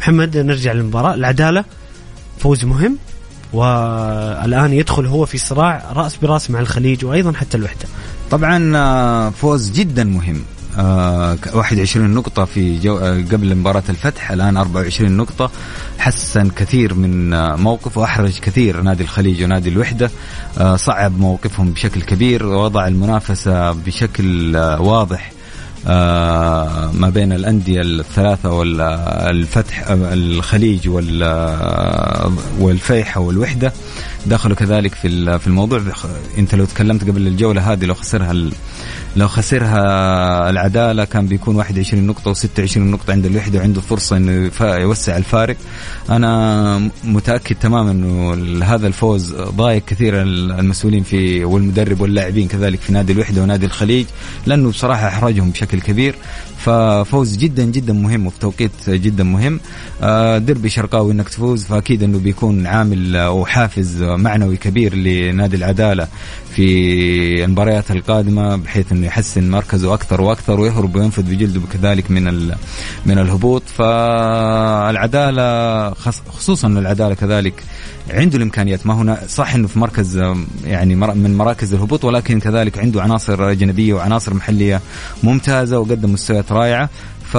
[0.00, 1.14] محمد نرجع للمباراة.
[1.14, 1.64] العدالة
[2.38, 2.98] فوز مهم
[3.52, 7.88] والآن يدخل هو في صراع رأس براس مع الخليج وأيضا حتى الوحدة.
[8.30, 10.42] طبعا آه، فوز جدا مهم.
[10.80, 15.50] 21 نقطة في جو آه، قبل مباراة الفتح الآن 24 نقطة.
[15.98, 20.10] حسن كثير من آه، موقف وأحرج كثير نادي الخليج ونادي الوحدة.
[20.58, 22.46] آه، صعب موقفهم بشكل كبير.
[22.46, 25.32] ووضع المنافسة بشكل آه، واضح
[25.88, 33.72] آه، ما بين الأندية الثلاثة والفتح الخليج وال- آه، والفيحة والوحدة.
[34.26, 35.80] دخلوا كذلك في ال- في الموضوع.
[36.38, 38.32] انت لو تكلمت قبل الجولة هذه لو خسرها
[39.16, 45.16] لو خسرها العدالة كان بيكون 21 نقطة و26 نقطة عند الوحدة وعنده فرصة إنه يوسع
[45.16, 45.56] الفارق.
[46.10, 52.92] أنا متأكد تماما إنه هذا الفوز ضايق كثير ال- المسؤولين في والمدرب واللاعبين كذلك في
[52.92, 54.06] نادي الوحدة ونادي الخليج
[54.46, 56.14] لأنه بصراحة احرجهم بشكل كبير.
[56.58, 59.60] ففوز جدا جدا مهم وفي توقيت جدا مهم.
[60.02, 66.08] آه، ديربي شرقاوي إنك تفوز فأكيد إنه بيكون عامل آه، وحافز معنوي كبير لنادي العدالة
[66.54, 72.24] في المباريات القادمة بحيث إنه يحسن مركزه أكثر وأكثر ويهرب وينفذ بجلده كذلك من
[73.06, 73.62] من الهبوط.
[73.78, 75.46] فالعدالة
[76.28, 77.64] خصوصا العدالة كذلك
[78.10, 78.86] عنده الإمكانيات.
[78.86, 80.16] ما هنا صح إنه في مركز
[80.64, 84.80] يعني من مراكز الهبوط ولكن كذلك عنده عناصر أجنبية وعناصر محلية
[85.22, 86.88] ممتازة وقدم مستويات رائعة.
[87.32, 87.36] ف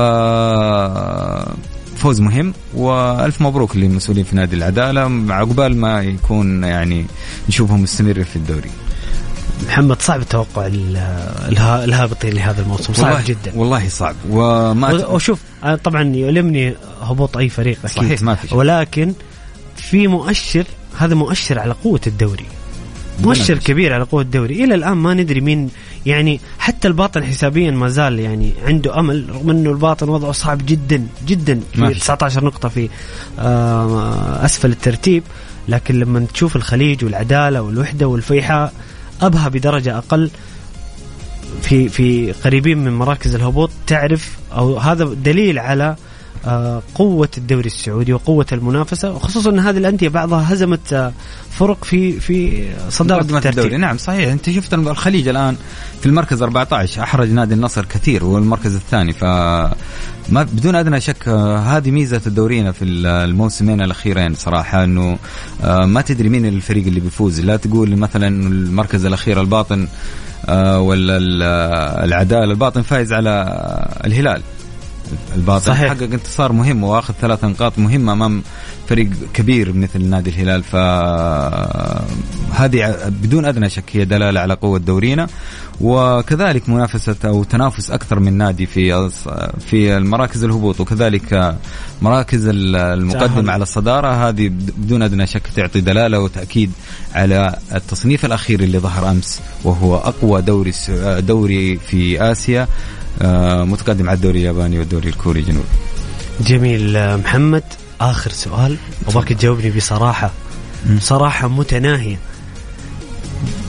[1.98, 5.34] فوز مهم وألف مبروك للمسؤولين في نادي العدالة.
[5.34, 7.06] عقبال ما يكون يعني
[7.50, 8.70] نشوفهم مستمر في الدوري.
[9.68, 10.68] محمد صعب التوقع
[11.84, 13.52] الهابطين لهذا الموسم صعب والله جدا.
[13.56, 14.16] والله صعب.
[14.30, 15.40] وما وشوف
[15.84, 17.98] طبعا يؤلمني هبوط أي فريق أكيد.
[17.98, 19.14] صحيح ما في ولكن
[19.76, 20.64] في مؤشر
[20.98, 22.46] هذا مؤشر على قوة الدوري.
[23.24, 24.64] مؤشر كبير على قوة الدوري.
[24.64, 25.70] إلى الآن ما ندري مين
[26.06, 31.08] يعني حتى الباطن حسابيا ما زال يعني عنده أمل رغم إنه الباطن وضعه صعب جدا
[31.28, 31.62] جدا.
[31.74, 32.90] في 19 نقطة في
[34.46, 35.24] أسفل الترتيب.
[35.68, 38.74] لكن لما تشوف الخليج والعدالة والوحدة والفيحاء
[39.22, 40.30] ابها بدرجة أقل
[41.62, 45.96] في في قريبين من مراكز الهبوط تعرف أو هذا دليل على
[46.96, 51.14] قوة الدوري السعودي وقوة المنافسة وخصوصا أن هذه الأندية بعضها هزمت آه،
[51.52, 53.52] فرق في في صدارة الترتيب.
[53.52, 53.78] الدوري.
[53.78, 54.32] نعم صحيح.
[54.32, 55.56] أنت شفت الخليج الآن
[56.00, 59.14] في المركز 14 أحرج نادي النصر كثير هو المركز الثاني.
[59.14, 59.24] ف
[60.30, 65.18] ما بدون أدنى شك آه، هذه ميزة الدورينا في الموسمين الأخيرين صراحة إنه
[65.64, 67.40] ما تدري مين الفريق اللي بيفوز.
[67.40, 69.88] لا تقول مثلا المركز الأخير الباطن
[70.78, 71.18] ولا
[72.04, 73.32] العداله الباطن فايز على
[74.06, 74.42] الهلال.
[75.36, 75.90] الباطن صحيح.
[75.90, 78.44] حقق انتصار مهم وآخذ ثلاث نقاط مهمة أمام
[78.88, 80.64] فريق كبير مثل نادي الهلال.
[80.64, 82.08] فهذه
[83.08, 85.28] بدون أدنى شك هي دلالة على قوة دورينا.
[85.82, 89.10] وكذلك منافسة أو تنافس أكثر من نادي في
[89.60, 90.80] في المراكز الهبوط.
[90.80, 91.56] وكذلك
[92.02, 94.30] مراكز المقدمة على الصدارة.
[94.30, 94.48] هذه
[94.78, 96.72] بدون أدنى شك تعطي دلالة وتأكيد
[97.16, 100.74] على التصنيف الأخير اللي ظهر أمس وهو أقوى دوري
[101.20, 102.68] دوري في آسيا.
[103.66, 105.68] متقدم على الدوري الياباني والدوري الكوري الجنوبي
[106.42, 107.64] جميل آه، محمد
[108.02, 108.78] آخر سؤال.
[109.08, 110.32] أبغاك تجاوبني بصراحة.
[111.00, 112.18] صراحة متناهية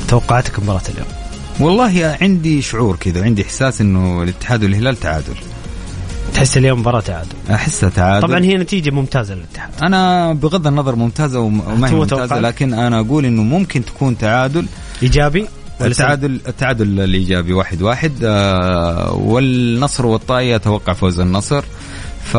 [0.09, 1.09] توقعاتك مباراه اليوم.
[1.61, 5.35] والله عندي شعور كذا عندي إحساس إنه الاتحاد والهلال تعادل.
[6.35, 8.29] تحس اليوم مباراة تعادل؟ احسها تعادل.
[8.29, 9.71] طبعا هي نتيجة ممتازة للاتحاد.
[9.83, 14.67] أنا بغض النظر ممتازة وما هي ممتازة لكن أنا أقول إنه ممكن تكون تعادل.
[15.03, 15.47] إيجابي؟
[15.81, 18.13] التعادل التعادل الإيجابي واحد واحد.
[18.25, 21.65] آه والنصر والطائي أتوقع فوز النصر.
[22.25, 22.37] ف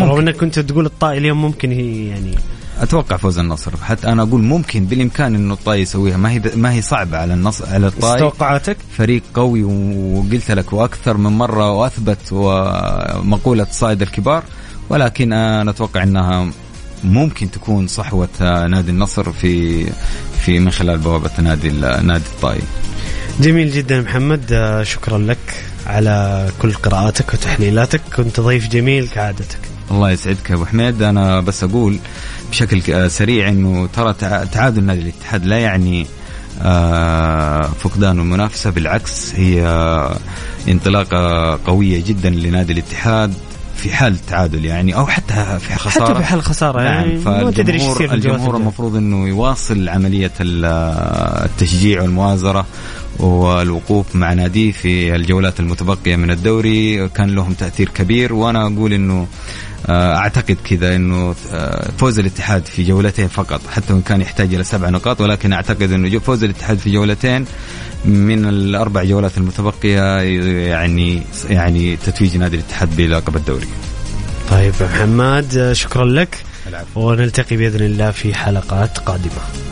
[0.00, 2.34] رغم إنك كنت تقول الطائي اليوم ممكن هي يعني
[2.80, 3.76] أتوقع فوز النصر.
[3.76, 6.16] حتى أنا أقول ممكن بالإمكان إنه الطائي يسويها.
[6.16, 8.20] ما هي ما هي صعبة على النصر على الطائي.
[8.20, 14.42] توقعاتك؟ فريق قوي وقلت لك وأكثر من مرة وأثبت ومقوله صائد الكبار.
[14.88, 16.50] ولكن أنا أتوقع إنها
[17.04, 19.84] ممكن تكون صحوة نادي النصر في
[20.44, 21.70] في من خلال بوابة نادي
[22.02, 22.62] نادي الطائي.
[23.40, 29.58] جميل جدا محمد آه، شكرا لك على كل قراءاتك وتحليلاتك كنت ضيف جميل كعادتك.
[29.90, 31.98] الله يسعدك أبو حميد أنا بس أقول
[32.50, 34.14] بشكل آه، سريع إنه ترى
[34.52, 36.06] تعادل نادي الاتحاد لا يعني
[36.62, 39.62] آه، فقدان المنافسة بالعكس هي
[40.68, 43.34] انطلاقة قوية جدا لنادي الاتحاد
[43.82, 46.04] في حال تعادل يعني أو حتى في خسارة.
[46.04, 50.32] حتى في حال خسارة نعم، يعني ما تدري إيش يصير الجمهور المفروض إنه يواصل عملية
[50.40, 52.66] التشجيع والمؤازره
[53.18, 57.08] والوقوف مع ناديه في الجولات المتبقية من الدوري.
[57.08, 59.26] كان لهم تأثير كبير وأنا أقول إنه
[59.86, 64.64] آه، أعتقد كذا إنه آه، فوز الاتحاد في جولتين فقط حتى وإن كان يحتاج إلى
[64.64, 67.44] سبع نقاط ولكن أعتقد إنه فوز الاتحاد في جولتين
[68.04, 70.20] من الأربع جولات المتبقية
[70.68, 73.68] يعني يعني تتويج نادي الاتحاد بلقب الدوري.
[74.50, 76.38] طيب محمد شكرا لك
[76.94, 79.71] ونلتقي بإذن الله في حلقات قادمة.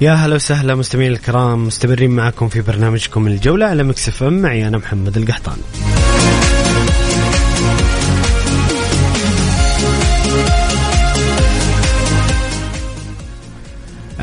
[0.00, 4.78] يا هلا وسهلا مستمعين الكرام مستمرين معكم في برنامجكم الجولة على Mix FM معي أنا
[4.78, 5.58] محمد القحطاني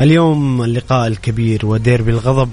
[0.00, 2.50] اليوم اللقاء الكبير وديربي الغضب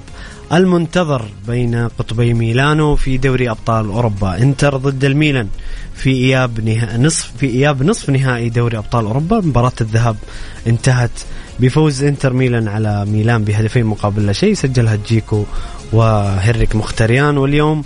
[0.52, 4.38] المنتظر بين قطبي ميلانو في دوري أبطال أوروبا.
[4.38, 5.48] إنتر ضد الميلان
[5.96, 6.98] في إياب نها...
[6.98, 9.40] نصف في إياب نصف نهائي دوري أبطال أوروبا.
[9.40, 10.16] مباراة الذهاب
[10.68, 11.12] انتهت
[11.60, 15.44] بفوز إنتر ميلان على ميلان بهدفين مقابل لا شيء سجلها جيكو
[15.94, 17.38] وهنريك مختريان.
[17.38, 17.84] واليوم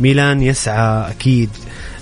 [0.00, 1.50] ميلان يسعى أكيد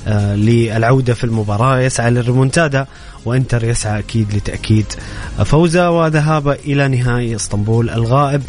[0.06, 2.86] آه للعودة في المباراة يسعى للريمونتادا
[3.24, 4.86] وإنتر يسعى أكيد لتأكيد
[5.44, 5.90] فوزه.
[5.90, 8.42] وذهابه إلى نهائي إسطنبول الغائب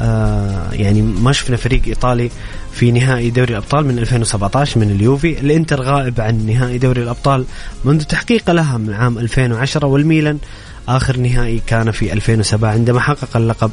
[0.00, 2.30] آه يعني ما شفنا فريق إيطالي
[2.72, 5.40] في نهائي دوري الأبطال من 2017 من اليوفي.
[5.40, 7.44] الإنتر غائب عن نهائي دوري الأبطال
[7.84, 10.38] منذ تحقيق لها من عام 2010 والميلان
[10.88, 13.70] آخر نهائي كان في 2007 عندما حقق اللقب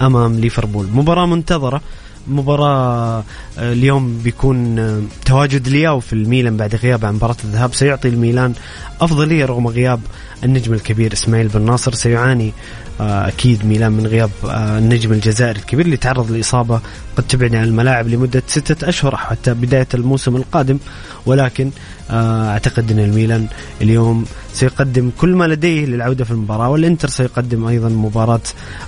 [0.00, 0.86] أمام ليفربول.
[0.94, 1.80] مباراة منتظرة.
[2.28, 3.24] مباراة
[3.58, 7.74] آه، اليوم بيكون آه، تواجد لياو في الميلان بعد غياب عن مباراة الذهاب.
[7.74, 8.54] سيعطي الميلان
[9.00, 10.00] أفضلية رغم غياب
[10.44, 11.94] النجم الكبير إسماعيل بن ناصر.
[11.94, 12.52] سيعاني
[13.00, 16.80] آه، أكيد ميلان من غياب النجم الجزائري الكبير اللي تعرض لإصابة
[17.16, 20.78] قد تبعد عن الملاعب لمدة ستة أشهر حتى بداية الموسم القادم.
[21.26, 21.70] ولكن
[22.10, 23.46] أعتقد أن الميلان
[23.82, 28.40] اليوم سيقدم كل ما لديه للعودة في المباراة والإنتر سيقدم أيضا مباراة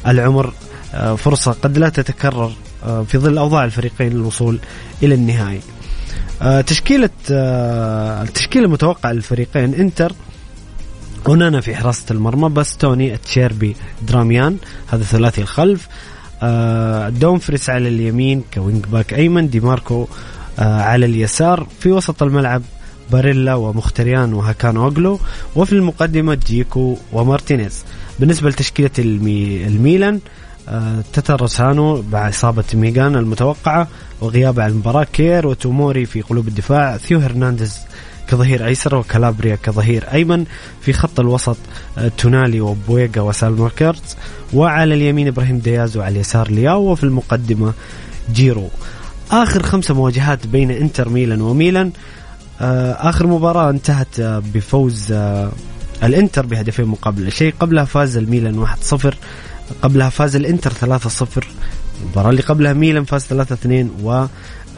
[0.06, 0.52] العمر.
[1.16, 2.52] فرصة قد لا تتكرر
[2.84, 4.58] آه، في ظل أوضاع الفريقين للوصول
[5.02, 5.60] إلى النهائي.
[6.42, 10.12] آه، تشكيلة آه، التشكيلة المتوقعة للفريقين إنتر
[11.28, 14.56] اونانا في حراسة المرمى باستوني أتشيربي دارميان
[14.88, 15.88] هذا ثلاثي الخلف.
[17.20, 20.06] دومفريس على اليمين كوينج باك أيمن دي ماركو
[20.58, 21.66] على اليسار.
[21.80, 22.62] في وسط الملعب
[23.12, 25.20] باريلا ومختريان وهاكان أوغلو
[25.56, 27.84] وفي المقدمة جيكو ومارتينيز.
[28.20, 30.20] بالنسبة لتشكيلة المي الميلان
[30.68, 33.88] آه، تتاروسانو بعد إصابة مينيان المتوقعة
[34.20, 37.78] وغيابه عن المباراة كير وتوموري في قلوب الدفاع ثيو هرنانديز
[38.28, 40.44] كظهير أيسر وكالابريا كظهير أيمن
[40.80, 41.56] في خط الوسط
[41.98, 44.16] آه، تونالي وبوبيغا وساليماكرز
[44.54, 47.72] وعلى اليمين إبراهيم دياز وعلى اليسار لياو وفي المقدمة
[48.32, 48.68] جيرو.
[49.30, 51.92] آخر خمسه مواجهات بين إنتر ميلان وميلان
[52.60, 54.20] آه، آخر مباراة انتهت
[54.54, 55.12] بفوز
[56.02, 57.54] الإنتر بهدفين مقابل لا شيء.
[57.60, 59.14] قبلها فاز الميلان 1-0
[59.82, 61.46] قبلها فاز الإنتر 3-0
[62.02, 64.04] المباراة اللي قبلها ميلان فاز 3-2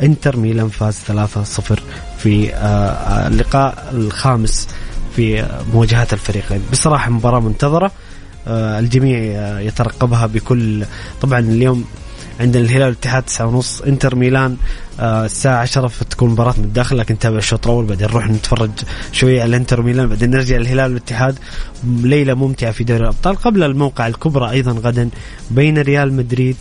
[0.01, 1.81] وانتر ميلان فاز 3-0
[2.19, 4.69] في آه، آه، اللقاء الخامس
[5.17, 6.63] في مواجهات الفريقين.
[6.73, 7.93] بصراحة مباراة منتظرة
[8.47, 9.19] آه، الجميع
[9.61, 10.85] يترقبها بكل
[11.23, 11.85] طبعا اليوم
[12.41, 14.57] عندنا الهلال والاتحاد تسعة ونص انتر ميلان
[15.01, 18.71] الساعة 10 فتكون مباراة من الداخل لكن نتابع الشوط الأول بعدين نروح نتفرج
[19.13, 21.39] شوية على انتر ميلان بعدين نرجع الهلال والاتحاد.
[21.85, 25.11] ليلة ممتعة في دوري الأبطال قبل الموقعة الكبرى أيضا غدا
[25.51, 26.57] بين ريال مدريد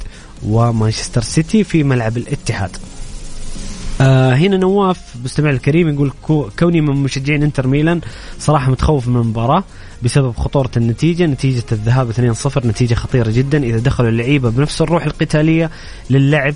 [0.45, 2.77] ومانشستر سيتي في ملعب الاتحاد.
[4.01, 6.11] آه هنا نواف مستمع الكريم يقول
[6.59, 8.01] كوني من مشجعين انتر ميلان
[8.39, 9.63] صراحة متخوف من المباراة
[10.03, 13.63] بسبب خطورة النتيجة نتيجة الذهاب 2-0 نتيجة خطيرة جدا.
[13.63, 15.69] إذا دخلوا اللعيبة بنفس الروح القتالية
[16.09, 16.53] للعب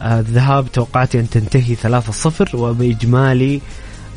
[0.00, 3.60] آه، الذهاب توقعاتي أن تنتهي 3-0 وبإجمالي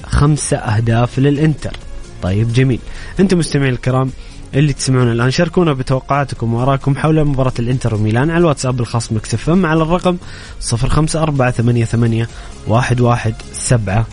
[0.05, 1.73] خمسة أهداف للإنتر.
[2.21, 2.79] طيب جميل.
[3.19, 4.11] أنتم مستمعين الكرام
[4.53, 9.65] اللي تسمعون الآن شاركونا بتوقعاتكم وارائكم حول مباراة الإنتر وميلان على الواتساب الخاص مكسف إم
[9.65, 10.17] على الرقم
[10.61, 12.25] 05488
[12.67, 14.05] 11700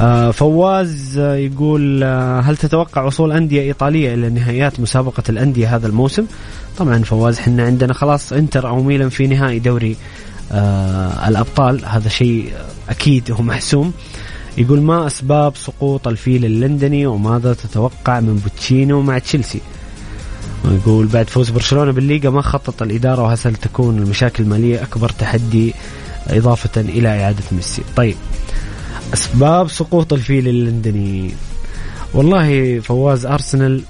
[0.00, 6.26] آه فواز يقول آه هل تتوقع وصول أندية إيطالية إلى نهائيات مسابقة الأندية هذا الموسم؟
[6.78, 9.96] طبعا فواز إحنا عندنا خلاص إنتر أو ميلان في نهائي دوري
[10.52, 12.52] آه الأبطال هذا شيء
[12.88, 13.92] أكيد هو محسوم.
[14.58, 19.60] يقول ما أسباب سقوط الفيل اللندني وماذا تتوقع من بوتشيتينو مع تشيلسي.
[20.64, 25.74] يقول بعد فوز برشلونة بالليغا ما خطط الإدارة وهل تكون المشاكل المالية أكبر تحدي
[26.28, 27.82] إضافة إلى إعادة ميسي.
[27.96, 28.16] طيب
[29.14, 31.34] أسباب سقوط الفيل اللندني.
[32.14, 33.82] والله فواز أرسنال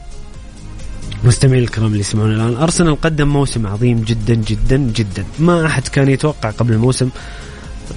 [1.24, 2.56] مستمعين الكرام اللي يسمعون الآن.
[2.56, 5.24] أرسنال قدم موسم عظيم جدا جدا جدا.
[5.38, 7.08] ما أحد كان يتوقع قبل الموسم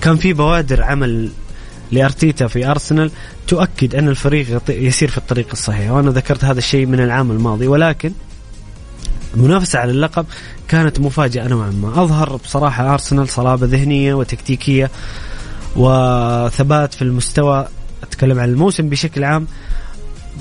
[0.02, 1.30] كان في بوادر عمل
[1.92, 3.12] لأرتيتا في أرسنال
[3.48, 5.92] تؤكد أن الفريق يسير في الطريق الصحيح.
[5.92, 8.12] وأنا ذكرت هذا الشيء من العام الماضي ولكن
[9.36, 10.26] المنافسة على اللقب
[10.68, 12.04] كانت مفاجأة نوعا ما.
[12.04, 14.92] أظهر بصراحة أرسنال صلابة ذهنية وتكتيكية
[15.76, 17.68] وثبات في المستوى
[18.04, 19.48] أتكلم عن الموسم بشكل عام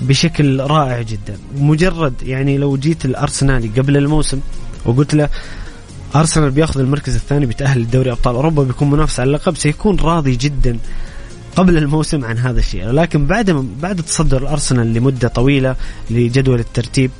[0.02, 1.38] بشكل رائع جدا.
[1.56, 4.40] مجرد يعني لو جيت الأرسنالي قبل الموسم
[4.84, 5.28] وقلت له
[6.16, 10.78] أرسنال بياخذ المركز الثاني بيتأهل لدوري أبطال أوروبا بيكون منافس على اللقب سيكون راضي جدا
[11.56, 13.50] قبل الموسم عن هذا الشيء لكن بعد
[13.82, 15.76] بعد تصدر الأرسنال لمدة طويلة
[16.10, 17.10] لجدول الترتيب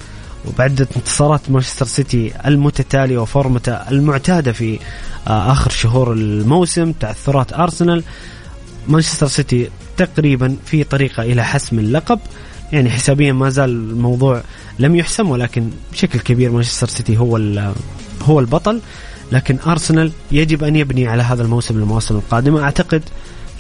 [0.49, 4.79] وبعد انتصارات مانشستر سيتي المتتالية وفورمته المعتادة في
[5.29, 8.05] آه، آخر شهور الموسم تعثرات أرسنال
[8.89, 12.19] مانشستر سيتي تقريبا في طريقة إلى حسم اللقب.
[12.73, 14.43] يعني حسابيا ما زال الموضوع
[14.79, 17.37] لم يحسم ولكن بشكل كبير مانشستر سيتي هو
[18.23, 18.81] هو البطل.
[19.33, 22.63] لكن أرسنال يجب أن يبني على هذا الموسم المواسم القادمة.
[22.63, 23.03] أعتقد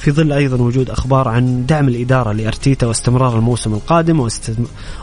[0.04, 4.28] في ظل أيضا وجود أخبار عن دعم الإدارة لأرتيتا واستمرار الموسم القادم.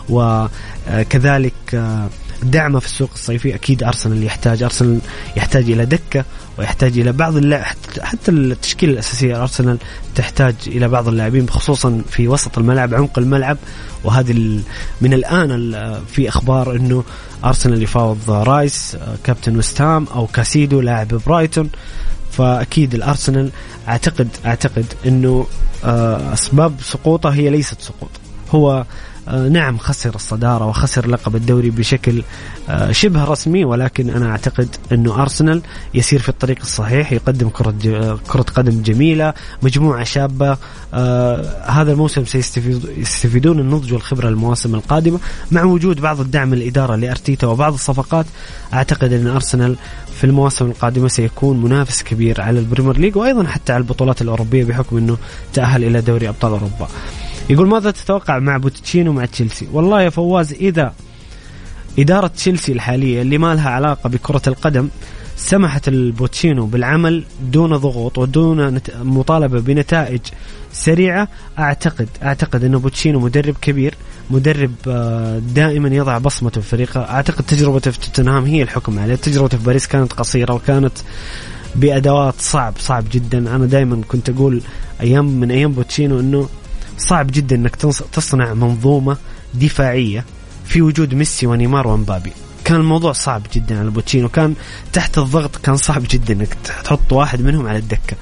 [0.09, 2.09] وكذلك آه،
[2.43, 4.99] دعمه في السوق الصيفي أكيد أرسنال يحتاج أرسنال
[5.37, 6.25] يحتاج إلى دكة
[6.57, 9.77] ويحتاج إلى بعض اللاعب حتى التشكيلة الأساسية ارسنال
[10.15, 13.57] تحتاج إلى بعض اللاعبين خصوصا في وسط الملعب عمق الملعب
[14.03, 14.61] وهذه
[15.01, 15.73] من الآن
[16.07, 17.03] في أخبار إنه
[17.45, 21.69] أرسنال يفاوض رايس آه، كابتن وستام أو كاسيدو لاعب برايتون
[22.41, 23.51] فأكيد الأرسنال
[23.87, 25.45] أعتقد أعتقد إنه
[25.85, 28.09] آه، أسباب سقوطه هي ليست سقوط.
[28.51, 28.85] هو
[29.27, 32.23] آه، نعم خسر الصدارة وخسر لقب الدوري بشكل
[32.69, 35.61] آه، شبه رسمي ولكن أنا أعتقد أنه أرسنال
[35.93, 37.73] يسير في الطريق الصحيح يقدم كرة,
[38.27, 40.57] كرة قدم جميلة مجموعة شابة.
[40.93, 45.19] آه هذا الموسم سيستفيدون النضج والخبرة المواسم القادمة
[45.51, 48.25] مع وجود بعض الدعم الإدارة لأرتيتا وبعض الصفقات.
[48.73, 49.75] أعتقد أن أرسنال
[50.21, 54.63] في المواسم القادمة سيكون منافس كبير على ال Premier League وأيضا حتى على البطولات الأوروبية
[54.63, 55.17] بحكم أنه
[55.53, 56.87] تأهل إلى دوري أبطال أوروبا.
[57.49, 60.93] يقول ماذا تتوقع مع بوتشيتينو مع تشيلسي؟ والله يا فواز إذا
[61.99, 64.89] إدارة تشيلسي الحالية اللي ما لها علاقة بكرة القدم
[65.37, 70.21] سمحت لبوتشيتينو بالعمل دون ضغوط ودون مطالبة بنتائج
[70.71, 71.27] سريعة
[71.59, 73.95] أعتقد أعتقد أنه بوتشيتينو مدرب كبير.
[74.31, 77.01] مدرب آه، دائما يضع بصمته في فريقه.
[77.01, 79.15] أعتقد تجربته في توتنهام هي الحكم عليه.
[79.15, 80.93] تجربته في باريس كانت قصيرة وكانت
[81.75, 83.37] بأدوات صعب صعب جدا.
[83.37, 84.61] أنا دائما كنت أقول
[85.01, 86.49] أيام من أيام بوتشيتينو أنه
[86.97, 87.75] صعب جدا إنك
[88.13, 89.17] تصنع منظومة
[89.53, 90.25] دفاعية
[90.65, 92.31] في وجود ميسي ونيمار ومبابي.
[92.65, 94.29] كان الموضوع صعب جدا على بوتشيتينو.
[94.29, 94.53] كان
[94.93, 98.17] تحت الضغط كان صعب جدا إنك تحط واحد منهم على الدكة.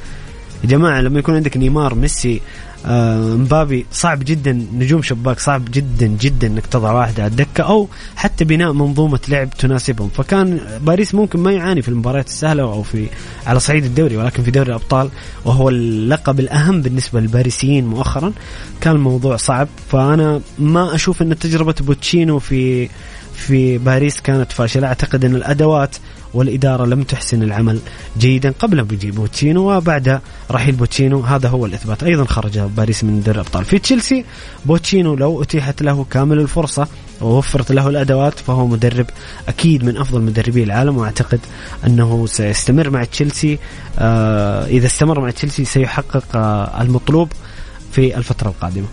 [0.63, 2.41] يا جماعة لما يكون عندك نيمار ميسي
[2.85, 8.45] مبابي صعب جدا نجوم شباك صعب جدا جدا إنك تضع واحد على الدكة أو حتى
[8.45, 10.09] بناء منظومة لعب تناسبهم.
[10.09, 13.07] فكان باريس ممكن ما يعاني في المباريات السهلة أو في
[13.47, 15.09] على صعيد الدوري ولكن في دوري الأبطال
[15.45, 18.33] وهو اللقب الأهم بالنسبة للباريسيين مؤخرا
[18.81, 19.67] كان الموضوع صعب.
[19.91, 22.89] فأنا ما أشوف إن تجربة بوتشينو في
[23.33, 24.87] في باريس كانت فاشلة.
[24.87, 25.95] أعتقد إن الأدوات
[26.33, 27.79] والإدارة لم تحسن العمل
[28.17, 30.19] جيدا قبل بوتشينو وبعد
[30.51, 32.03] رحيل بوتشينو هذا هو الإثبات.
[32.03, 33.65] أيضا خرج باريس من دوري الأبطال.
[33.65, 34.25] في تشيلسي
[34.65, 36.87] بوتشينو لو أتيحت له كامل الفرصة
[37.21, 39.05] ووفرت له الأدوات فهو مدرب
[39.47, 41.39] أكيد من أفضل مدربي العالم وأعتقد
[41.87, 43.59] أنه سيستمر مع تشيلسي
[43.99, 47.31] آه إذا استمر مع تشيلسي سيحقق آه المطلوب
[47.91, 48.85] في الفترة القادمة.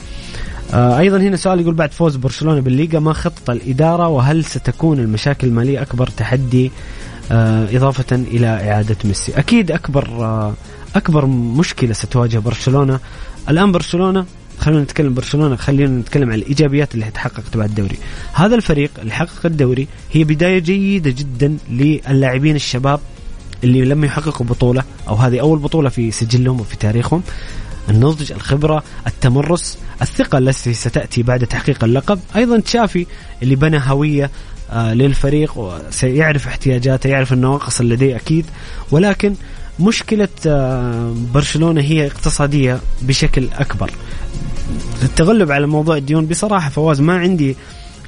[0.75, 5.47] آه أيضا هنا سؤال يقول بعد فوز برشلونة بالليغا ما خطه الإدارة وهل ستكون المشاكل
[5.47, 6.71] المالية أكبر تحدي
[7.31, 9.33] إضافة إلى إعادة ميسي.
[9.39, 10.55] أكيد أكبر آه،
[10.97, 13.01] أكبر مشكلة ستواجه برشلونة.
[13.49, 14.27] الآن برشلونة
[14.59, 17.97] خلينا نتكلم برشلونة خلينا نتكلم عن الإيجابيات اللي تحققت بعد الدوري.
[18.33, 23.01] هذا الفريق اللي حقق الدوري هي بداية جيدة جدا للاعبين الشباب
[23.65, 27.23] اللي لم يحققوا بطولة أو هذه أول بطولة في سجلهم وفي تاريخهم.
[27.91, 32.21] النضج الخبرة التمرس الثقة التي ستأتي بعد تحقيق اللقب.
[32.37, 33.07] أيضا تشافي
[33.43, 34.31] اللي بنى هوية آه،
[34.75, 38.47] للفريق وسيعرف احتياجاته يعرف النواقص اللي لديه أكيد.
[38.91, 39.35] ولكن
[39.81, 43.91] مشكلة آه، برشلونة هي اقتصادية بشكل أكبر.
[45.03, 47.57] التغلب على موضوع الديون بصراحة فواز ما عندي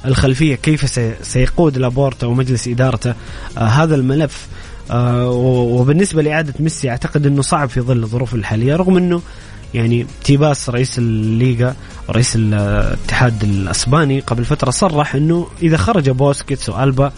[0.05, 3.13] الخلفية كيف سيقود لابورتا ومجلس إدارته
[3.57, 4.47] آه هذا الملف.
[4.91, 9.21] آه وبالنسبة لإعادة ميسي أعتقد أنه صعب في ظل الظروف الحالية رغم أنه
[9.73, 11.75] يعني تيباس رئيس الليغا
[12.09, 17.11] رئيس الاتحاد الأسباني قبل فترة صرح إنه إذا خرج بوسكيتس وألبا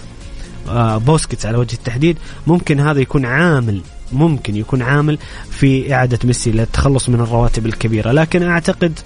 [0.69, 3.81] آه، بوسكيتس على وجه التحديد ممكن هذا يكون عامل
[4.13, 5.17] ممكن يكون عامل
[5.49, 8.11] في إعادة ميسي للتخلص من الرواتب الكبيرة.
[8.11, 8.99] لكن أعتقد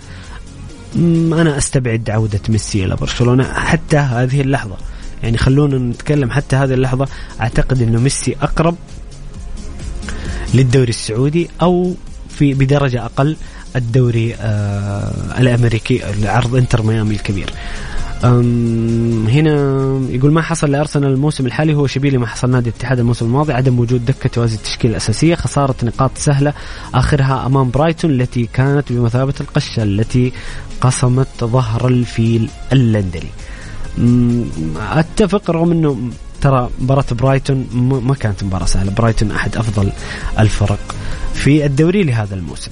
[0.96, 4.78] أنا أستبعد عودة ميسي إلى برشلونة حتى هذه اللحظة.
[5.24, 7.08] يعني خلونا نتكلم حتى هذه اللحظة.
[7.41, 8.76] أعتقد أنه ميسي أقرب
[10.54, 11.96] للدوري السعودي أو
[12.36, 13.38] في بدرجة أقل
[13.76, 17.50] الدوري آه الأمريكي عرض إنتر ميامي الكبير.
[18.24, 19.54] هنا
[20.10, 23.54] يقول ما حصل لأرسنال الموسم الحالي؟ هو شبيه لما حصل نادي الاتحاد الموسم الماضي.
[23.54, 26.54] عدم وجود دكة توازي التشكيلة الأساسية خسارة نقاط سهلة
[26.94, 30.34] آخرها أمام برايتون التي كانت بمثابة القشه التي
[30.82, 33.30] قصمت ظهر الفيل اللندني.
[34.78, 35.98] أتفق رغم إنه
[36.42, 37.68] ترى مباراة برايتون
[38.06, 38.92] ما كانت مباراة سهلة.
[38.92, 39.92] برايتون أحد أفضل
[40.40, 40.96] الفرق
[41.34, 42.72] في الدوري لهذا الموسم.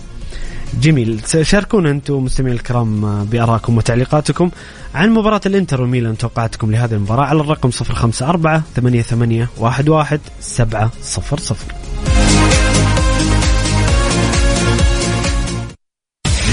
[0.81, 1.21] جميل.
[1.41, 4.49] شاركونا أنتم مستمعين الكرام بارائكم وتعليقاتكم
[4.95, 10.91] عن مباراة الإنتر وميلان توقعاتكم لهذه المباراة على الرقم 054 88 11 700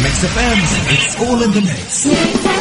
[0.05, 0.59] Mix FM,
[0.95, 2.60] it's all in the mix.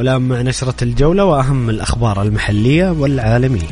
[0.00, 3.70] والآن مع نشرة الجولة وأهم الأخبار المحلية والعالمية.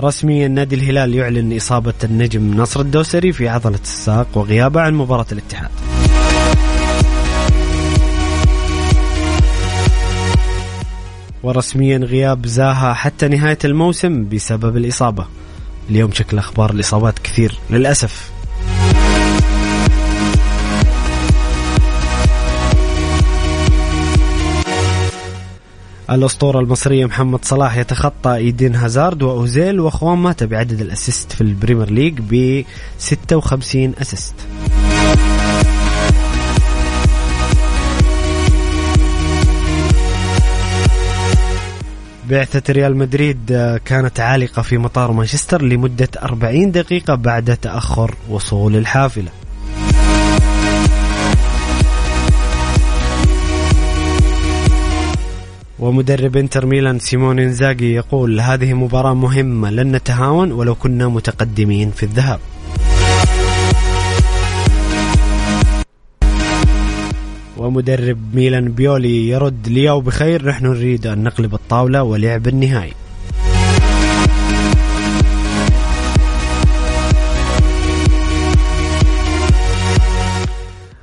[0.00, 5.70] رسميا نادي الهلال يعلن إصابة النجم نصر الدوسري في عضلة الساق وغيابه عن مباراة الاتحاد.
[11.42, 15.26] ورسميا غياب زاها حتى نهاية الموسم بسبب الإصابة.
[15.90, 18.37] اليوم شكل أخبار الإصابات كثير للأسف.
[26.10, 31.90] الأسطورة المصرية محمد صلاح يتخطى إيدين هازارد وأوزيل وخوان ماتا بعدد ال assist في البريمير
[31.90, 32.64] ليج ب
[32.98, 34.34] 56 assist.
[42.30, 48.76] بعثة ريال مدريد آه، كانت عالقة في مطار مانشستر لمدة 40 دقيقة بعد تأخر وصول
[48.76, 49.30] الحافلة.
[55.80, 62.02] ومدرب انتر ميلان سيمون انزاجي يقول هذه مباراة مهمة لن نتهاون ولو كنا متقدمين في
[62.02, 62.40] الذهاب.
[67.56, 72.92] ومدرب ميلان بيولي يرد لياو بخير نحن نريد أن نقلب الطاولة ولعب النهائي.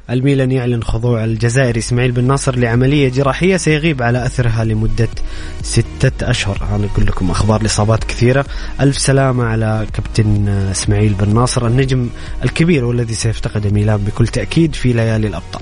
[0.10, 5.07] الميلان يعلن خضوع الجزائري إسماعيل بن ناصر لعملية جراحية سيغيب على أثرها لمدة
[5.61, 6.57] ستة أشهر.
[6.76, 8.45] أنا أقول لكم أخبار الإصابات كثيرة.
[8.82, 12.10] ألف سلامة على كابتن إسماعيل بن ناصر النجم
[12.44, 15.61] الكبير والذي سيفتقد ميلان بكل تأكيد في ليالي الأبطال.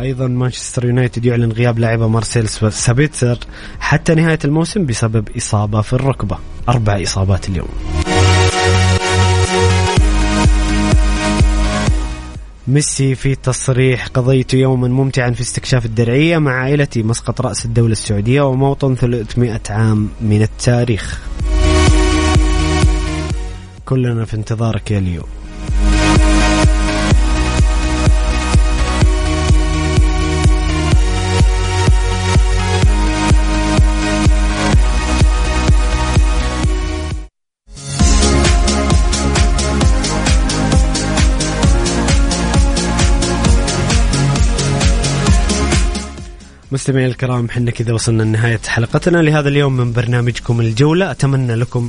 [0.00, 3.38] أيضا مانشستر يونايتد يعلن غياب لاعبه مارسيل سابيتسر
[3.80, 6.38] حتى نهاية الموسم بسبب إصابة في الركبة.
[6.68, 8.03] أربع إصابات اليوم.
[12.68, 18.42] ميسي في تصريح قضيت يوما ممتعا في استكشاف الدرعية مع عائلتي مسقط رأس الدولة السعودية
[18.42, 21.20] وموطن 300 عام من التاريخ.
[23.84, 25.22] كلنا في انتظارك يا ليو.
[46.74, 49.18] مستمعي الكرام حنا كذا وصلنا لنهاية حلقتنا.
[49.18, 51.88] لهذا اليوم من برنامجكم الجولة أتمنى لكم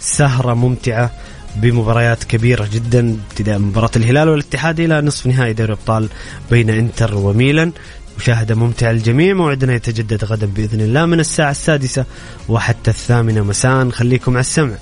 [0.00, 1.10] سهرة ممتعة
[1.56, 6.08] بمباريات كبيرة جدا ابتداء مباراة الهلال والاتحاد إلى نصف نهائي دوري الأبطال
[6.50, 7.72] بين إنتر وميلان.
[8.18, 12.04] مشاهدة ممتعة للجميع موعدنا يتجدد غدا بإذن الله من الساعة السادسة
[12.48, 13.90] وحتى الثامنة مساء.
[13.90, 14.74] خليكم على السمع.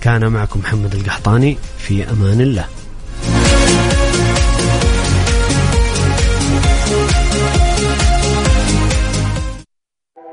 [0.00, 2.64] كان معكم محمد القحطاني في أمان الله.